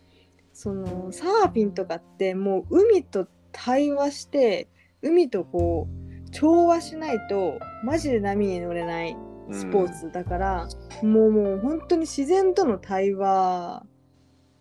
[0.53, 4.69] そのサーフィンとかってもう海と対話して
[5.03, 5.89] 海とこ
[6.27, 9.17] う調和しないとマジで波に乗れない
[9.53, 10.69] スポーツだから、
[11.03, 13.85] もうもう本当に自然との対話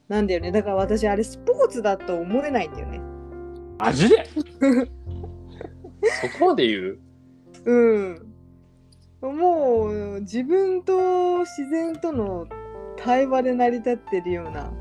[0.08, 0.52] なんだよね。
[0.52, 3.00] だから私あれスポーツだと思えないんだよね。
[3.78, 4.26] マジで？
[6.32, 7.00] そこまで言う？
[7.66, 8.34] うん。
[9.22, 9.88] も
[10.18, 12.47] う自分と自然との
[12.97, 14.72] 対話で成り立ってるような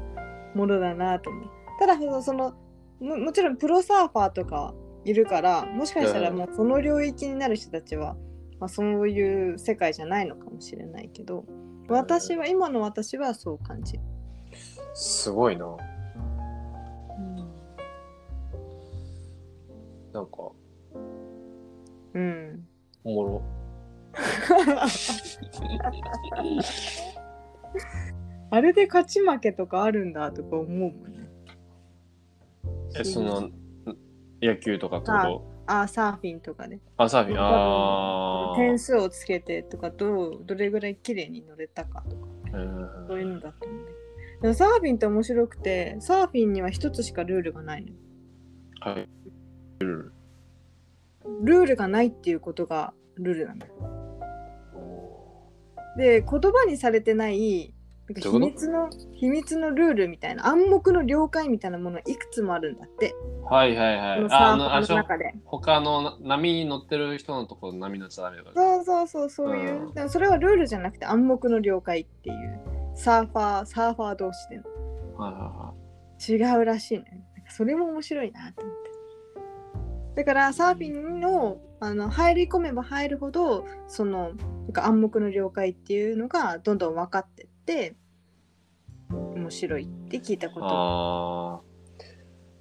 [0.54, 1.50] ものだなと思う。
[1.80, 2.54] ただそのその
[3.00, 4.74] ももちろんプロサーファーとか
[5.04, 8.16] いるからもしかしたらうんもうその領域になる人たちは、
[8.60, 11.44] まあ、そういう世界じゃないのかもしれないけど
[11.88, 14.02] 私は今の私はそう感じる。
[14.94, 15.76] すごいな。
[20.12, 20.52] なんか
[22.14, 22.67] うん。
[23.04, 23.42] おもろ。
[28.50, 31.30] あれで勝ち負けとかあるんだとか思うもんね。
[32.98, 33.50] えその
[34.40, 36.78] 野球とかってこあサーフィンとかね。
[36.78, 38.56] とあサーフィンああ。
[38.56, 43.90] 点数をつけてとかどうどれぐらい綺麗に乗れたかとかうんそういうのだと思うね。
[44.40, 47.92] でもサーフィンって面白くてサーフィンには一つしかルールがないの。
[48.80, 49.08] はい。
[49.80, 50.12] ルール
[51.76, 53.72] がないっていうことがルールなんだよ。
[55.96, 57.74] で言葉にされてない
[58.08, 63.14] なんか秘密の秘密のルールみたいな暗黙の了解みたいなものがいくつもあるんだって。
[63.44, 64.26] はいはいはい。
[64.30, 65.34] あのあの中で。
[65.44, 68.52] 他のな波に乗ってる人のところ波乗っちゃダメとか。
[68.54, 72.60] そうそうそうそういう、うんでもそれはルールじゃなくて暗黙の了解っていう
[72.94, 74.62] サーファーサーファー同士での
[75.18, 75.74] はいは
[76.32, 77.24] いは違うらしいね。
[77.50, 78.87] それも面白いなと思って。
[80.18, 84.32] だからサーフィンのあの入り込めば入るほどその
[84.64, 87.94] なんか暗黙の了解っていうのがどんどん分かってって
[89.12, 90.50] 面白いって聞いたい。
[90.50, 90.66] こと。
[90.66, 91.60] ああ。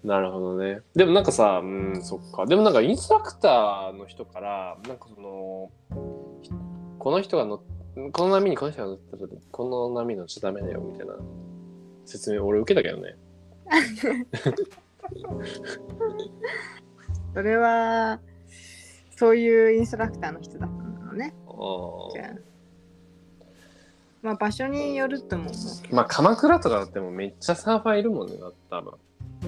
[0.08, 0.82] なるほどね。
[0.95, 2.45] でもなんかさ、うん、そっか。
[2.45, 5.72] でもなんかインストラクターの人から、なんかその、
[6.43, 6.51] ひ
[6.99, 7.62] この人が乗っ
[8.12, 11.16] この波にこの人が乗ったら、この波乗っちゃダメだよみたいな
[12.05, 13.16] 説明俺受けたけどね。
[17.38, 18.19] それは
[19.15, 21.35] そういうインストラクターの人だったのね。
[21.47, 21.53] あ
[22.11, 22.35] じゃあ
[24.23, 25.47] まあ場所によると思う。
[25.49, 28.33] ーまあ鎌倉とかだってもめっちゃサーファーいるもんね、
[28.71, 28.93] 多分。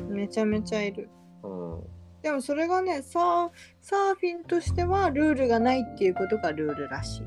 [0.07, 1.09] めちゃめちゃいる。
[1.41, 1.83] うん。
[2.21, 3.49] でもそれがねサー
[3.81, 7.23] サーフィンとしてはルールがないっていうことがルールらしい。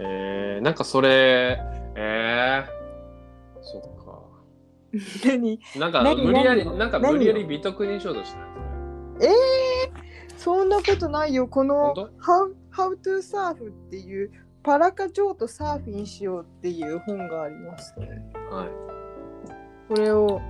[0.00, 1.58] えー、なんかそれ、
[1.96, 4.20] えー、そっか。
[5.24, 5.58] 何？
[5.78, 6.76] なんか何無理やり、何？
[6.76, 8.53] なんか何無理やり美徳にしようとしてない？
[9.20, 11.46] えー、そんなことないよ。
[11.48, 14.30] この本 How, How to Surf っていう
[14.62, 18.68] パラカジョーとサーフィンしようっていう本がありまして、ね、はい。
[19.88, 20.40] これを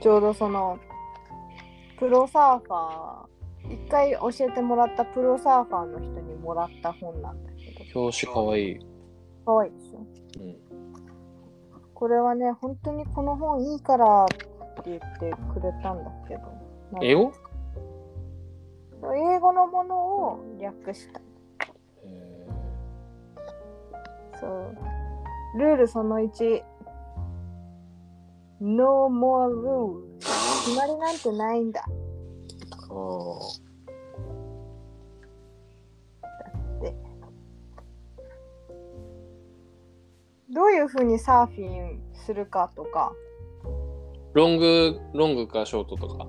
[0.00, 0.78] ちょうどその
[1.98, 8.78] プロサーファー一回教えてもらったプロサーファーの人にもらった本なんだけど表紙かわいい。
[9.46, 9.98] かわいいでしょ？
[10.40, 10.56] うん。
[11.94, 14.28] これはね本当にこの本いいからっ
[14.82, 16.42] て言ってくれたんだけど
[17.00, 17.32] 英語
[19.14, 21.20] 英語のものを略した。
[22.04, 22.46] え
[24.40, 25.58] そう。
[25.58, 26.62] ルールその1
[28.60, 30.18] No more rules
[30.64, 31.84] 決まりなんてないんだ。
[32.88, 33.62] ー、あ
[40.50, 43.12] どういうふうにサーフィンするかとか。
[44.34, 46.26] ロング、ロングかショートとか。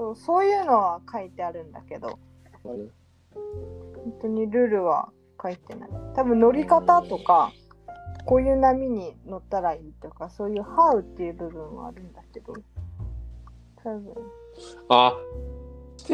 [0.00, 2.18] そうそういうのは書いてあるんだけど
[2.62, 2.88] 本
[4.22, 5.10] 当にルールは
[5.42, 7.52] 書いてない多分乗り方とか
[8.24, 12.54] こういう波に乗ったらいいとかそういう How っていう部分はあるんだけど
[13.84, 14.14] 多分
[14.88, 15.14] あ、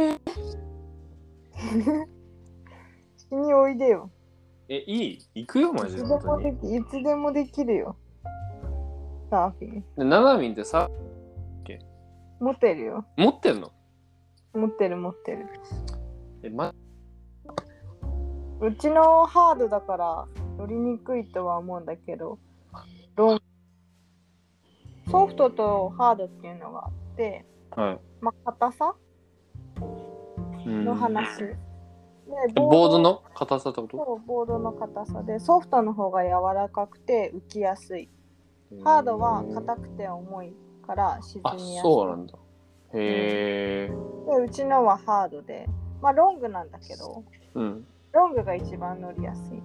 [3.17, 4.11] 死においでよ
[4.69, 5.19] え、いい？
[5.37, 6.03] 行くよ、マいつジで。
[6.03, 6.57] でも本当に。
[6.57, 7.97] できいつでもできるよ。
[9.31, 9.85] サーフィン。
[9.97, 10.91] で、ななみんってさ、
[12.41, 13.05] 持ってるよ。
[13.17, 13.73] 持ってんの？
[14.57, 15.47] 持ってる持ってる。
[16.43, 16.75] え、ま、
[18.61, 20.27] うちのハードだから
[20.59, 22.39] 乗りにくいとは思うんだけど、
[23.15, 23.41] ロン
[25.11, 27.45] ソフトとハードっていうのがあって、
[27.77, 28.01] はい。
[28.21, 28.95] まあ、硬さ？
[30.65, 31.39] うんの話。
[31.39, 31.57] で
[32.57, 33.97] ボードの硬さってこと？
[33.97, 38.11] そうボードの硬さでソフトの方が柔らかくて浮きやすい
[38.83, 42.35] ハードは硬くて重いから沈あ、みやすいそうなんだ。
[42.95, 43.89] へえ。
[43.89, 45.67] でうちのはハードで
[46.01, 47.25] まあロングなんだけど
[47.55, 47.87] うん。
[48.13, 49.63] ロングが一番乗りやすい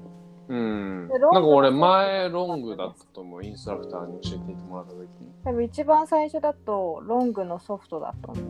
[0.49, 1.07] うん。
[1.07, 3.45] なんか俺前ロングだったと思う。
[3.45, 5.32] インストラクターに教えてもらった時に。
[5.45, 8.41] でも一番最初だとロングのソフトだと思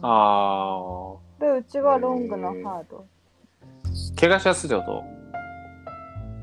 [0.00, 4.20] あうでうちはロングのハードー。
[4.20, 4.82] 怪我しやすいってこ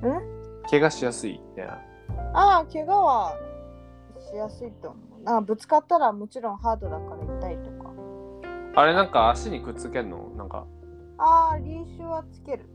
[0.02, 0.70] と？
[0.70, 1.80] 怪我しやすいみたいな。
[2.34, 3.36] ああ怪我は
[4.32, 7.92] しやすいと思うあぶつかったらもちろんハードだから痛いとか
[8.76, 10.30] あれなんか足にくっつけんの？
[10.38, 10.66] なんか。
[11.18, 12.70] ああリーシュはつける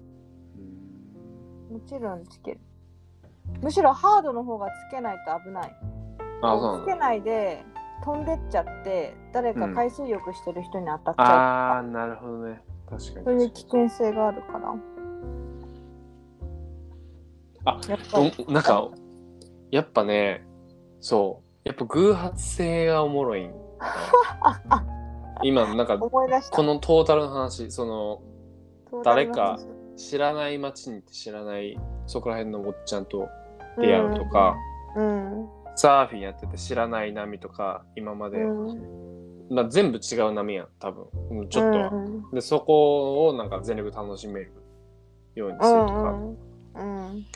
[1.70, 2.60] もちろんつける
[3.62, 5.76] むしろハードの方がつけないと危ない
[6.42, 6.82] あ、そう。
[6.82, 7.62] つけないで
[8.02, 12.62] 飛んでっちゃって誰か海水浴してる人に当たっちゃう、ああ、なるほどね。
[12.88, 13.62] 確かにそういう危。
[13.62, 14.74] 険性があるから
[17.66, 17.98] あやっ
[18.50, 18.88] なんか、
[19.70, 20.46] やっぱね、
[21.00, 21.49] そう。
[21.64, 23.54] やっぱ偶発性がおもろいん。
[25.42, 26.56] 今、なんか、思い出した。
[26.56, 28.22] このトータルの話、その、
[29.04, 29.58] 誰か
[29.96, 33.28] 知らない街に行って知らないそこら辺のおっちゃんと
[33.78, 34.56] 出会うとか、
[34.96, 35.48] うん。
[35.76, 39.54] サーフィンやってて知らない波とか今まで、うん。
[39.54, 41.04] まあ、全部違う波やん多分。
[41.30, 41.78] うんちょっと。
[41.78, 42.30] は、うん。
[42.32, 44.52] でそこをなんか全力楽しめる
[45.34, 46.18] ようにするとか、
[46.74, 47.08] うん。
[47.08, 47.26] うん。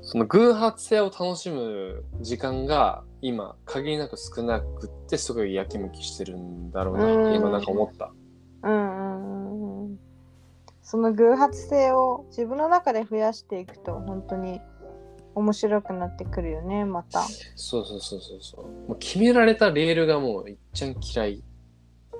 [0.00, 7.34] その偶発性を楽しむ時間が今限りなく少なくってすごいやきもきしてるんだろうな、うん。
[7.34, 8.12] 今なんか思った。
[8.62, 9.98] うんうんうん。
[10.82, 14.60] その偶発性を自分の中で増やしていくと本当に
[15.34, 17.22] 面白くなってくるよねまた。
[17.56, 18.88] そうそうそうそうそう。
[18.88, 21.44] もう決められたレールがもういっちゃん嫌い。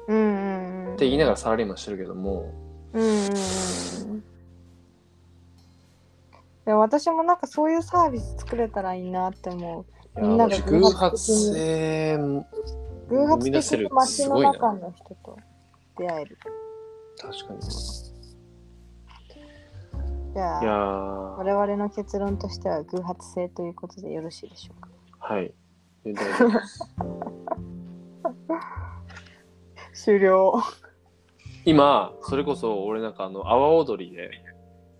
[0.09, 0.95] うんうんうん。
[0.95, 2.53] って言いながらサラリーマンしてるけども、
[2.93, 4.25] うんうんうん。
[6.65, 9.87] でも私もなんかそういうサービス作れたらいいなって思う
[10.21, 12.47] みんなでマジ偶発性も
[13.09, 13.89] 偶発的に。
[13.91, 15.39] 街の中の人と
[15.99, 16.39] 出会える。
[17.21, 17.61] 確かに。
[20.35, 21.37] じゃあいやー。
[21.37, 24.89] 我々の結論としては偶発性ということでよろしいでしょうか？
[25.35, 25.53] はい。
[26.05, 26.87] 大丈夫です。
[30.05, 30.55] 終了。
[31.65, 34.31] 今それこそ俺なんかあの阿波踊りで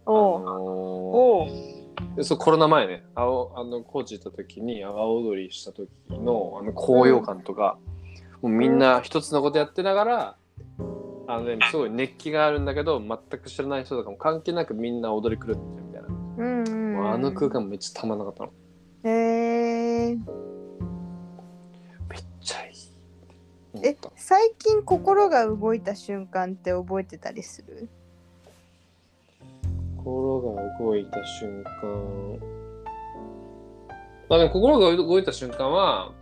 [0.07, 1.49] あのおう。
[1.49, 1.78] ー
[2.23, 3.05] そうコロナ前ね。
[3.15, 7.79] あの高知行った時に阿波踊りした時のあの高揚感とか、
[8.43, 10.37] もうみんな一つのことやってながら、
[11.29, 16.95] あのね、すごい熱気があるんだけど全く知らない人とかも関係なくみんな踊り狂っみたいな、うんうん。
[16.95, 18.51] もうあの空間めっちゃたまんなかったの。
[19.05, 19.11] へ
[20.11, 20.19] えめっ
[22.41, 22.75] ちゃいい
[23.87, 27.89] え最近心が動いた瞬間って覚えてたりする？
[30.09, 32.39] 心が動いた瞬間。
[34.31, 36.13] まあでも心が動いた瞬間は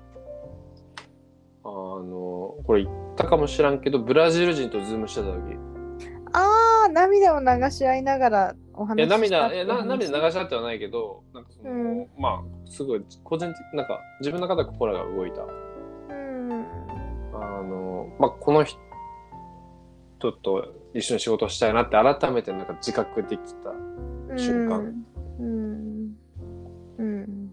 [1.62, 5.56] あのこれ言ったかもしらんけどブラジル人とズームしてた時。
[6.32, 12.08] あー涙を流し合いながらおいや話しした涙いやな涙流し合ってはないけどなんかその、うん。
[12.18, 15.42] まあすごい個人的なんか自分の中で心が動いた。
[15.42, 15.44] う
[16.12, 16.66] ん。
[17.34, 24.94] あのまあこの人と一緒に仕事したいなって改めてなんか自覚できた瞬間。
[25.38, 26.16] うん。
[26.98, 27.50] うん。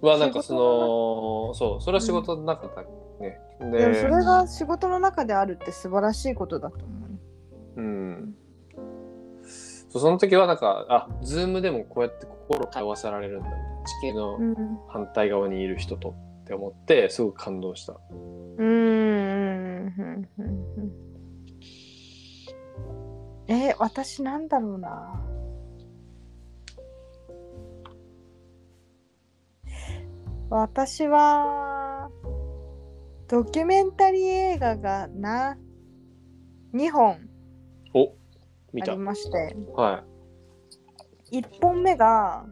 [0.00, 2.82] はなんかそのそうそれは仕事の中だ
[3.20, 7.06] ね、でもそれでが仕事の中であるって素晴らしいことだと思
[7.76, 8.34] ううん。
[9.88, 13.50] その時はなんかあズームでもこうやって心を通わせられるんだ。
[14.02, 14.56] 地球のうん。
[14.88, 17.94] 反対側にいる人とって思ってすごく感動した。
[18.58, 20.28] うん
[23.54, 25.20] え私なんだろうな。
[30.50, 32.10] 私は
[33.28, 35.56] ドキュメンタリー映画がな
[36.74, 37.28] 2本
[37.94, 38.12] お
[38.72, 38.92] 見た。
[38.92, 39.56] ありまして。
[39.72, 40.04] は
[41.32, 42.46] 1本目が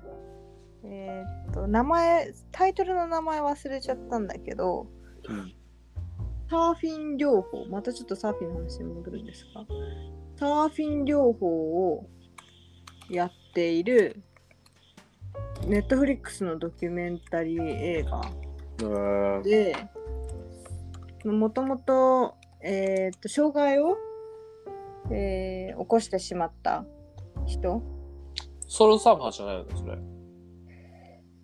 [0.84, 4.86] えーっと名前タイトルの名前忘れちゃったんだけど
[6.53, 9.64] サーフィン療法、またちょっとサーフィンの話に戻るんですが、
[10.43, 11.47] サーフィン療法
[11.93, 12.11] を
[13.09, 14.24] やっている
[15.68, 18.20] ネットフリックスのドキュメンタリー映画
[18.80, 19.76] えー、で
[21.24, 23.97] もともと,、えー、と障害を、
[25.12, 26.84] えー起こしてしまった
[27.47, 27.80] 人。
[28.66, 29.99] ソロサーファーじゃないよね、それ。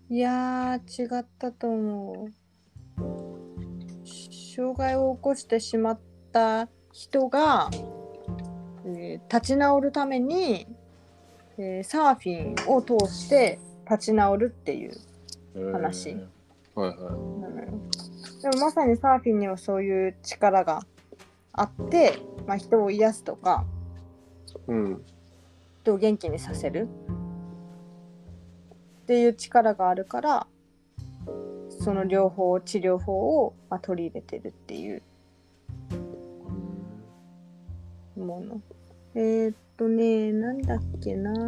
[0.09, 2.31] いやー違ったと思う。
[4.57, 6.01] 障害を起こしてしまっ
[6.33, 7.69] た人が、
[8.85, 10.67] えー立ち直るために、
[11.57, 13.59] えーサーフィンを通して
[13.89, 18.41] 立ち直るっていう話えーはいはい。
[18.41, 20.85] でもまさにサーフィンにはそういう力が
[21.51, 23.65] あって、まあ、人を癒すとか
[24.67, 25.05] うん。
[25.83, 26.87] 人を元気にさせる
[29.03, 30.47] っていう力があるから
[31.69, 35.01] その療法治療法を、まあ、取り入れてるっていう
[38.19, 38.61] もの
[39.15, 41.31] えー、っとねなんだっけな。
[41.31, 41.39] 名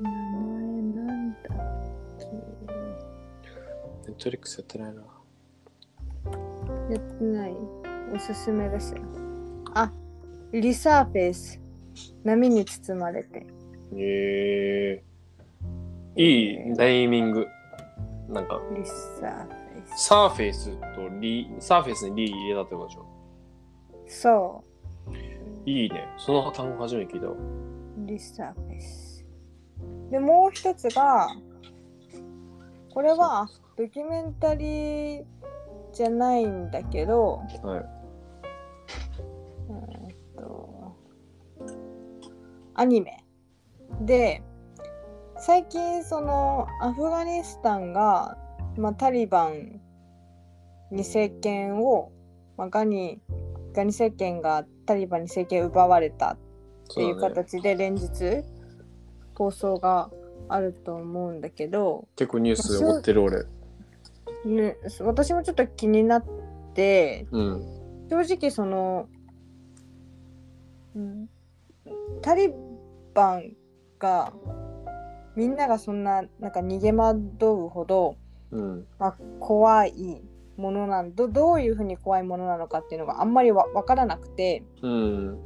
[0.00, 1.42] 前なんだっ
[4.06, 5.02] ネットリックスやってないな。
[6.88, 7.54] けやってない。
[8.14, 9.02] おすすめですよ。
[9.74, 9.92] あ
[10.52, 11.60] リサーフェイス。
[12.24, 13.46] 波に包まれて。
[13.92, 17.46] えー、いいネーミング。
[18.28, 23.17] なんか、 Resurfa ce。Surface と re、surface に re 入れたってことでしょ？
[24.08, 24.64] そ
[25.66, 26.08] いいね。
[26.16, 27.26] その単語初めて聞いた
[28.06, 29.24] Resurface
[30.10, 31.28] でもう一つが
[32.92, 35.24] これはドキュメンタリー
[35.92, 37.84] じゃないんだけどはい。
[39.70, 40.96] えーっと
[42.74, 43.24] アニメ
[44.00, 44.42] で
[45.36, 48.36] 最近そのアフガニスタンが、
[48.76, 49.80] まあ、タリバン
[50.90, 52.10] に政権を、
[52.56, 53.20] まあ、ガニ
[53.78, 56.36] ガニ政権がタリバンに政権を奪われたっ
[56.92, 57.16] ていう。
[57.16, 58.42] 形で連日
[59.36, 60.10] 放送が
[60.48, 63.44] あると思うんだけど、結構ニュース追ってる俺。
[64.44, 66.24] ね、私もちょっと気になっ
[66.74, 68.08] てうん。
[68.10, 69.08] 正直その
[70.96, 71.28] うん
[72.20, 72.52] タリ
[73.14, 73.52] バン
[74.00, 74.32] が
[75.36, 77.20] みんながそんななんか逃げ惑
[77.66, 78.16] うほど、
[78.50, 78.86] うん。
[78.98, 80.22] まあ、怖い
[80.58, 85.38] ものなんどどういうふうに怖いものなのかっていうのがあんまりわ分からなくてうん。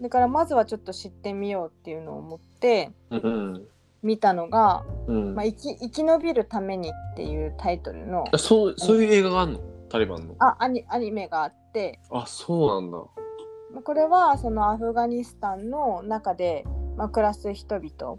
[0.00, 3.66] だからまずはちょっと知ってみようっていうのを思ってうん。
[4.02, 5.34] 見たのがうん。
[5.34, 9.60] まあ、生き生き延びるためにっていうタイトルのあそう、そういう映画があんの？
[9.88, 10.34] タリバンの。
[10.38, 12.98] あアニアニメがあってあ、そうなんだ。
[13.72, 16.64] まあこれはそのアフガニスタンの中で、
[16.96, 18.16] まあ、暮らす人々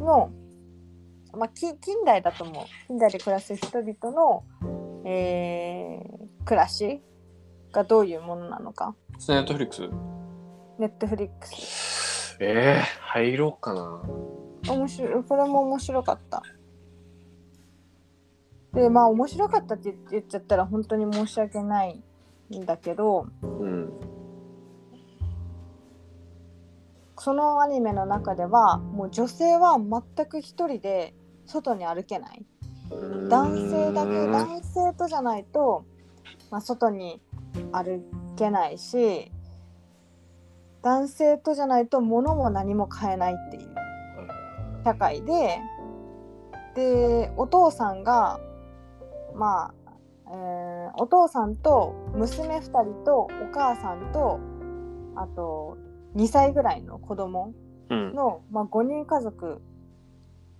[0.00, 0.30] の、
[1.32, 4.44] まあ、き近代だと思う近代で暮らす人々の、
[5.04, 7.02] えー暮らし
[7.72, 8.94] がどういうものなのか？
[9.28, 9.82] ネットフリックス？
[10.78, 12.36] ネットフリックス。
[12.38, 14.02] ええー、入ろうかな。
[14.74, 15.24] 面白い。
[15.24, 16.42] これも面白かった。
[18.74, 22.02] でまあ面白かったって言言っちゃったら本当に申し訳ない
[22.54, 23.92] んだけどうん。
[27.16, 31.14] そのアニメの中ではもう女性は全く一人で
[31.46, 32.44] 外に歩けない
[33.28, 35.84] 男性だけ男性とじゃないと、
[36.50, 37.20] まあ、外に
[37.72, 38.02] 歩
[38.36, 39.30] けないし
[40.82, 43.74] 男性とじゃないと物も何も買えないっていう
[44.84, 45.58] 社会で
[46.74, 48.40] でお父さんが
[49.34, 49.90] まあ、
[50.28, 54.38] えーお父さんと娘2人とお母さんと
[55.16, 55.76] あと
[56.14, 57.52] 2歳ぐらいの子供
[57.90, 58.14] うん。
[58.14, 59.60] の、まあ、5人家族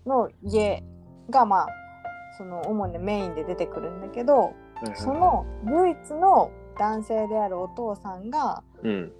[0.07, 0.83] の家
[1.31, 1.69] がまあ
[2.37, 4.55] その主にメインで出てくるんだけど
[4.95, 9.13] その唯一の男性であるお父さんが、うん。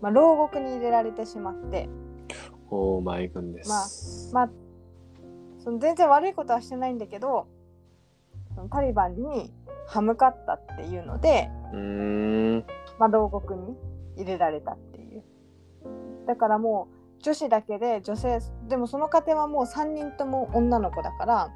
[0.00, 1.88] まあ、牢獄に入れられてしまって
[2.70, 4.30] オーマイグンです。
[4.32, 4.50] まあ
[5.58, 7.46] その全然悪いことはしてないんだけど
[8.54, 9.52] そのタリバンに
[9.86, 11.78] 歯向かったっていうので、うー
[12.58, 12.64] ん。
[12.98, 13.76] まあ、牢獄に
[14.16, 15.24] 入れられたっていう
[16.26, 21.50] だからもう女子だけで女性でもその家庭はもう3人とも女の子だから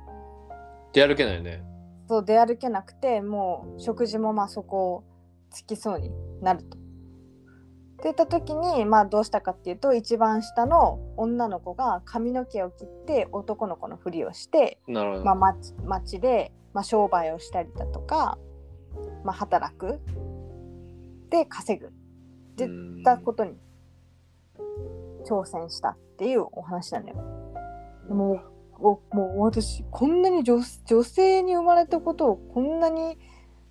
[0.92, 1.62] 出歩けないよね。
[2.08, 5.04] そう出歩けなくてもう食事もまあそこを
[5.50, 6.10] つきそうに
[6.42, 6.78] なると。
[6.78, 15.24] って言った時にまあどうしたかっていうと一番下の女の子が髪の毛を切って男の子のふりをして、なるほど。
[15.24, 18.38] まあ、町町で、まあ、商売をしたりだとか、
[19.24, 20.00] まあ、働く
[21.28, 21.92] で稼ぐ
[22.56, 23.52] でうんったことに
[25.28, 27.14] 挑戦したっていうお話なのよ。
[28.08, 28.40] も
[28.80, 33.18] うおもう私こんなに女女性に生まれたことをこんなに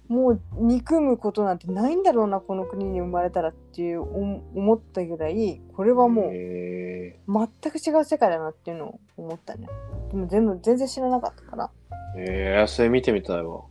[0.07, 9.67] もう憎むことなんてないんだろうなこの国に生まれたらっていうお思ったぐらいこれはもうへ全く違う世界だなっていうのを思ったね
[10.11, 11.71] でも全部全然知らなかったから
[12.17, 12.55] え。
[12.59, 13.63] えー、それ見てみたいわ。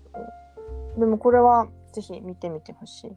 [0.99, 3.17] でもこれはぜひ見てみてほしい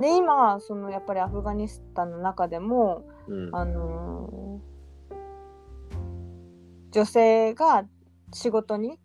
[0.00, 3.54] で今そのやっぱりアフガニスタンの中でもうん。
[3.54, 4.75] あのー
[6.96, 7.84] 女性が
[8.32, 8.98] 仕事に、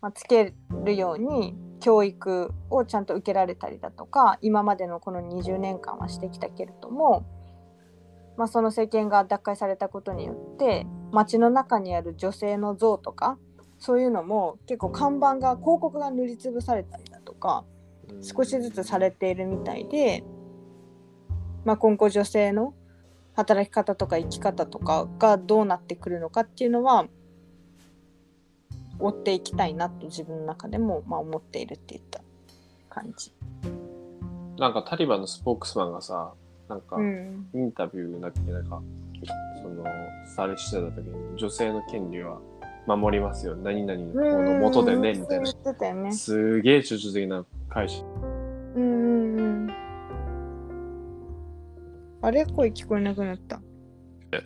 [0.00, 7.26] まあ、つけるように教育をちゃんと受けられたりだとか今までのこの20年間はしてきたけれども、
[8.38, 13.36] まあ、その政権が奪回されたことによって街の中にある女性の像とか
[13.78, 17.66] そういうのも結構看板が広告が塗りつぶされたりだとか
[18.22, 20.24] 少しずつされているみたいで、
[21.66, 22.72] まあ、今後女性の
[23.34, 27.06] 働き方とか生き方とかがどうなってくるのかっていうのは
[28.98, 32.20] 追っていきたいなと自分の中でもまあ思っているっていった
[32.88, 33.32] 感じ。
[34.58, 36.32] なんかタリバンのスポークスマンがさ、
[36.68, 38.80] なんか、うん、インタビューなきなんか、
[39.62, 39.84] その、
[40.26, 42.38] されしてた時に、女性の権利は
[42.86, 43.56] 守りますよ。
[43.56, 46.12] 何々の元でね、みたいなね。
[46.12, 48.06] すげえ抽象的な解釈。
[48.76, 49.83] うんうんうん。
[52.24, 52.46] あれ？
[52.46, 53.60] 声聞こえなくなった。
[54.32, 54.42] え？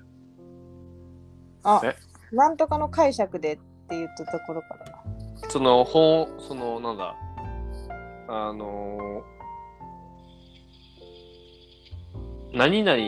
[1.63, 1.97] あえ、
[2.35, 5.03] なんとかの解釈でって言ったところからな。
[5.49, 7.15] その、本、その、なんだ、
[8.29, 9.39] あのー
[12.51, 12.99] 何々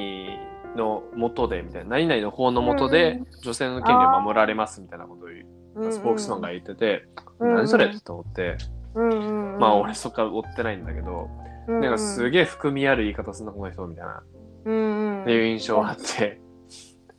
[0.76, 7.08] の元で、みたいな、何々の法の元うでん、女性の権利を守られます、みたいなことを言う、スポークスマンが言ってて、
[7.38, 7.50] うん。
[7.50, 7.86] うん何それ？
[7.86, 8.58] って思って、
[8.94, 11.30] うんうんうん、まあ俺そっから追ってないんだけど、
[11.68, 14.22] うんうん、なんかすげえ含みある言い方すんな、この人、みたいな、
[15.22, 16.40] っていう印象があって、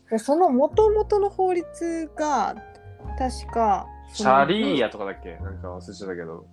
[0.10, 2.56] でその元々の法律が
[3.18, 5.38] 確かシャリーヤとかだっけ？
[5.38, 6.46] なんか忘れちゃったけど、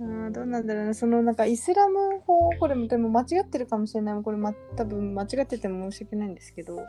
[0.00, 2.50] あーどうなんだろうなそのなんかイスラム法？
[2.58, 4.22] これもでも間違ってるかもしれない。
[4.22, 6.80] これ、ま、多分間違ってても申し訳ないんですけど。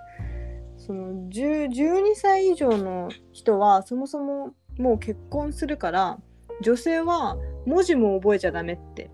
[0.76, 6.20] その10 12歳以上の人はそもそももう結婚するから
[6.62, 9.10] 女性は文字も覚えちゃダメって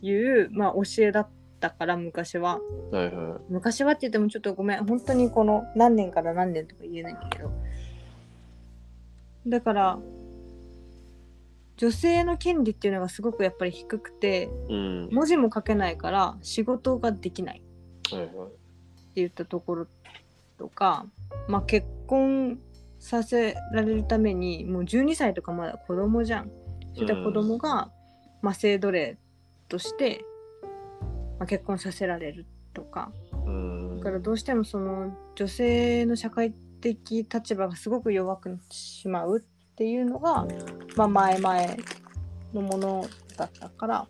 [0.00, 1.28] いう、まあ、教えだっ
[1.62, 2.60] たから昔は
[2.90, 7.50] はいは昔はって言ってもちょっとごめん本当にこの何年から何年とか言えないんだけど
[9.46, 9.98] だから
[11.76, 14.72] 女性の権利っていうのがすごくやっぱり低くてい。
[14.72, 15.08] うん。
[15.10, 18.30] 文字も書けないから仕事ができないって。
[19.14, 19.86] 言ったところ
[20.58, 21.06] とか、
[21.48, 22.58] まあ、結婚
[22.98, 26.50] させられるためにもう12歳とかまだ子供じゃん。
[26.94, 27.90] そういった子供が、
[28.42, 29.18] まあ、性奴隷
[29.68, 30.24] として、
[31.42, 33.10] まあ、結婚させられるとか
[33.46, 40.46] うんだからどうしてもその女性の社会的立場がすごく弱くなってしまうっていうのが、
[40.94, 41.62] まあ、前々
[42.54, 44.06] のものだったから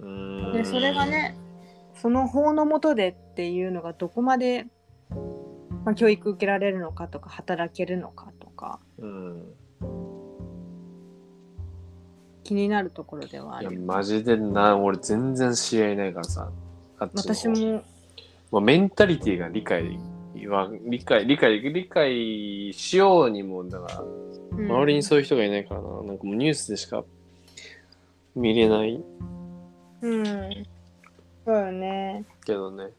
[0.00, 1.36] うんでそれがね
[1.94, 4.66] その法の下でっていうのがどこまで、
[5.84, 9.44] まあ、教育受けられるのかとか働けるのかとかうん。
[12.42, 13.80] 気になるところではあいや、る。
[13.80, 16.52] マジでな、俺全然知り合いいないからさ。
[17.14, 17.82] 私も
[18.50, 19.98] まあ、メンタリティが理解
[20.46, 24.24] は、理解、理解、理解しようにも、だから、うん
[24.56, 25.88] 周りにそういう人がいないからな。
[26.04, 27.02] なんかもうニュースでしか
[28.36, 29.02] 見れない
[30.00, 30.24] うん
[31.44, 32.24] そうよね。
[32.44, 32.90] けどね。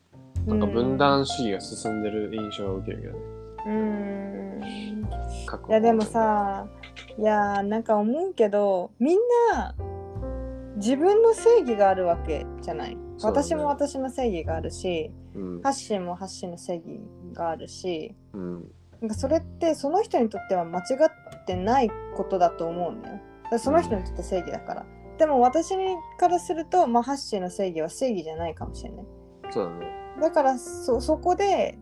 [0.46, 3.20] なんか分断主義が進んでる印象を受けるけどね。
[3.68, 5.08] うん
[5.46, 6.68] 各いやでもさ
[7.18, 9.18] いやなんか思うけどみん
[9.54, 9.74] な
[10.76, 15.62] 自分の正義があるわけじゃない、私も私の正義があるしうん。
[15.62, 17.02] ハッシーもハッシーの正義
[17.34, 18.72] があるしうん。
[19.02, 23.20] なんかそれってその人にとっては間違ってないことだと思うのよ
[23.52, 24.86] だその人にとって正義だから、
[25.20, 25.76] でも私
[26.18, 29.06] からすると、まあ、ハッシーの正義は正義じゃないかもしれない
[29.52, 29.88] そうだね。
[30.20, 31.78] だからそそこで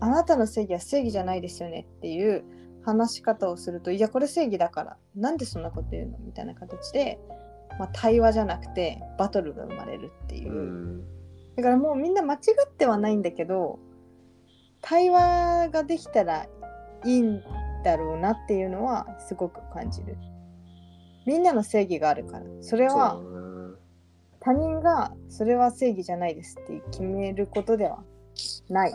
[0.00, 2.44] あなたの正義は正義じゃないですよねっていう
[2.84, 6.18] 話し方をするといやこれ正義だからなんでそんなこと言うの？
[6.18, 7.18] みたいな形で、
[7.78, 11.04] まあ、対話じゃなくてバトルが生まれるっていうう、ん。
[11.56, 13.78] だからもうみんな間違ってはないんだけど
[14.80, 16.46] 対話ができたら
[17.04, 17.42] いいん
[17.84, 20.16] だろうなっていうのはすごく感じる
[21.26, 23.20] みんなの正義があるからそれは。
[24.40, 28.02] 他人がそれは正義じゃないですって決めることでは
[28.68, 28.92] ない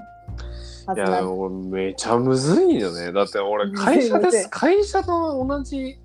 [0.85, 1.21] はいずや、
[1.69, 3.11] めちゃむずいよね。
[3.11, 4.49] だって俺 会社です。
[4.49, 5.97] 会社と同じ、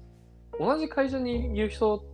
[0.59, 2.05] 同じ会社にいる人こ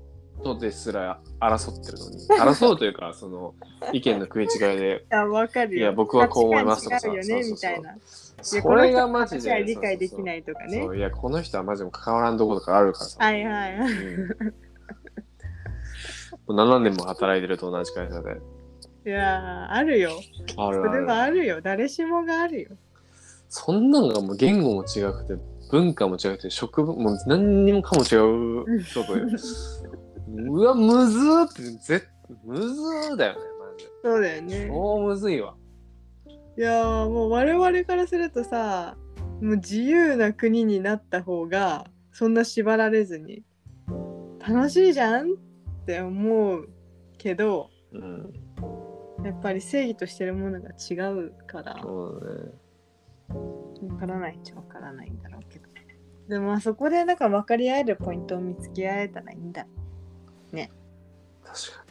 [0.43, 3.55] とですら争ってるのに争うというか その
[3.93, 5.79] 意見の食い違いであ、わかるよ。
[5.79, 7.91] いや僕はこう思いますとかさ違うよね、みたいな。
[7.93, 7.99] いや
[8.43, 13.93] それがマジで理解できないとかねいやこの人はマジで関わらんとことかあるからさ、はいはいはい。
[13.93, 14.55] うん
[16.47, 18.37] もう7年も働いてると同じ会社で
[19.07, 20.11] いやー、あるよ。
[20.57, 21.61] あるそれはあるあるよ。
[21.63, 22.71] 誰しもがあるよ。
[23.49, 29.15] そんなんがもう言語も違くて文化も違くて食文もう何にもかも違う人と
[30.37, 32.09] うわむずーってぜ
[32.45, 33.91] むずーだよねマジで。
[34.03, 34.67] そうだよね。
[34.69, 35.55] 超むずいわ。
[36.57, 38.97] いやーもう我々からするとさ
[39.43, 43.43] もう自由な国になった方がそんな縛られずに
[44.47, 45.35] 楽しいじゃんっ
[45.87, 46.69] て思う
[47.19, 48.33] けどうん。
[49.25, 52.21] やっぱり正義としてるものが違うからそう
[53.31, 55.65] だねわからないっちゃわからないんだろうけど。
[56.29, 59.67] でもまあそこでなんか分かり合えるポイントを見つけ合えたらいいんだ
[61.45, 61.85] 確か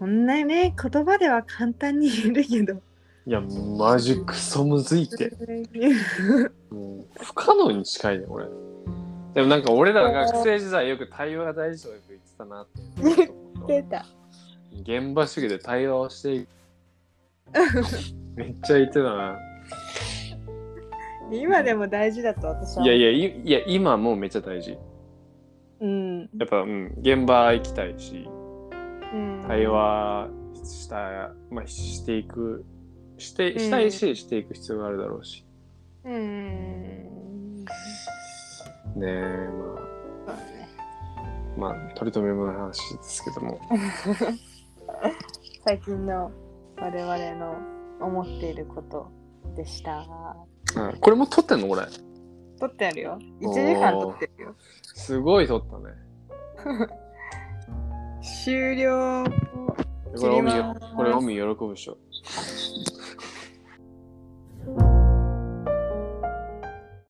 [0.00, 2.72] そんなね言葉では簡単に言えるけど。
[2.72, 2.80] に
[3.26, 3.42] いや
[3.76, 5.30] マジクソむずいって。
[6.70, 8.46] もう不可能に近いね俺。
[9.34, 13.32] でもなんか俺らが学生時代よく対話が大事とよく言ってたなって
[13.66, 14.06] 出た。
[14.82, 16.48] 現場主義で対話をしていく。
[18.36, 19.38] めっちゃ言ってたな。
[21.30, 24.76] 今でも大事だと私はいやいやいいや今もうめっちゃ大事
[25.80, 28.28] うん、やっぱうん現場行きたいし
[29.12, 30.28] うん、対話
[30.62, 32.64] した、まあ、していく
[33.20, 35.44] してしたいし、していく必要があるだろうし。
[36.04, 37.64] うん。
[37.64, 37.66] ね
[39.06, 39.48] え
[40.26, 40.38] まあ。
[41.58, 43.60] まあ取り留めもない話ですけども。
[45.64, 46.32] 最近の
[46.78, 47.58] 我々の
[48.00, 49.10] 思っていること
[49.54, 50.06] でした。
[50.76, 51.82] うんこれも撮ってんのこれ？
[52.58, 53.18] 撮ってあるよ。
[53.40, 54.54] 1時間撮ってるよ。
[54.94, 55.94] すごい撮ったね。
[58.44, 59.24] 終了。
[60.18, 60.50] これ、オミ、
[60.96, 61.96] これ、オミ喜ぶでしょ。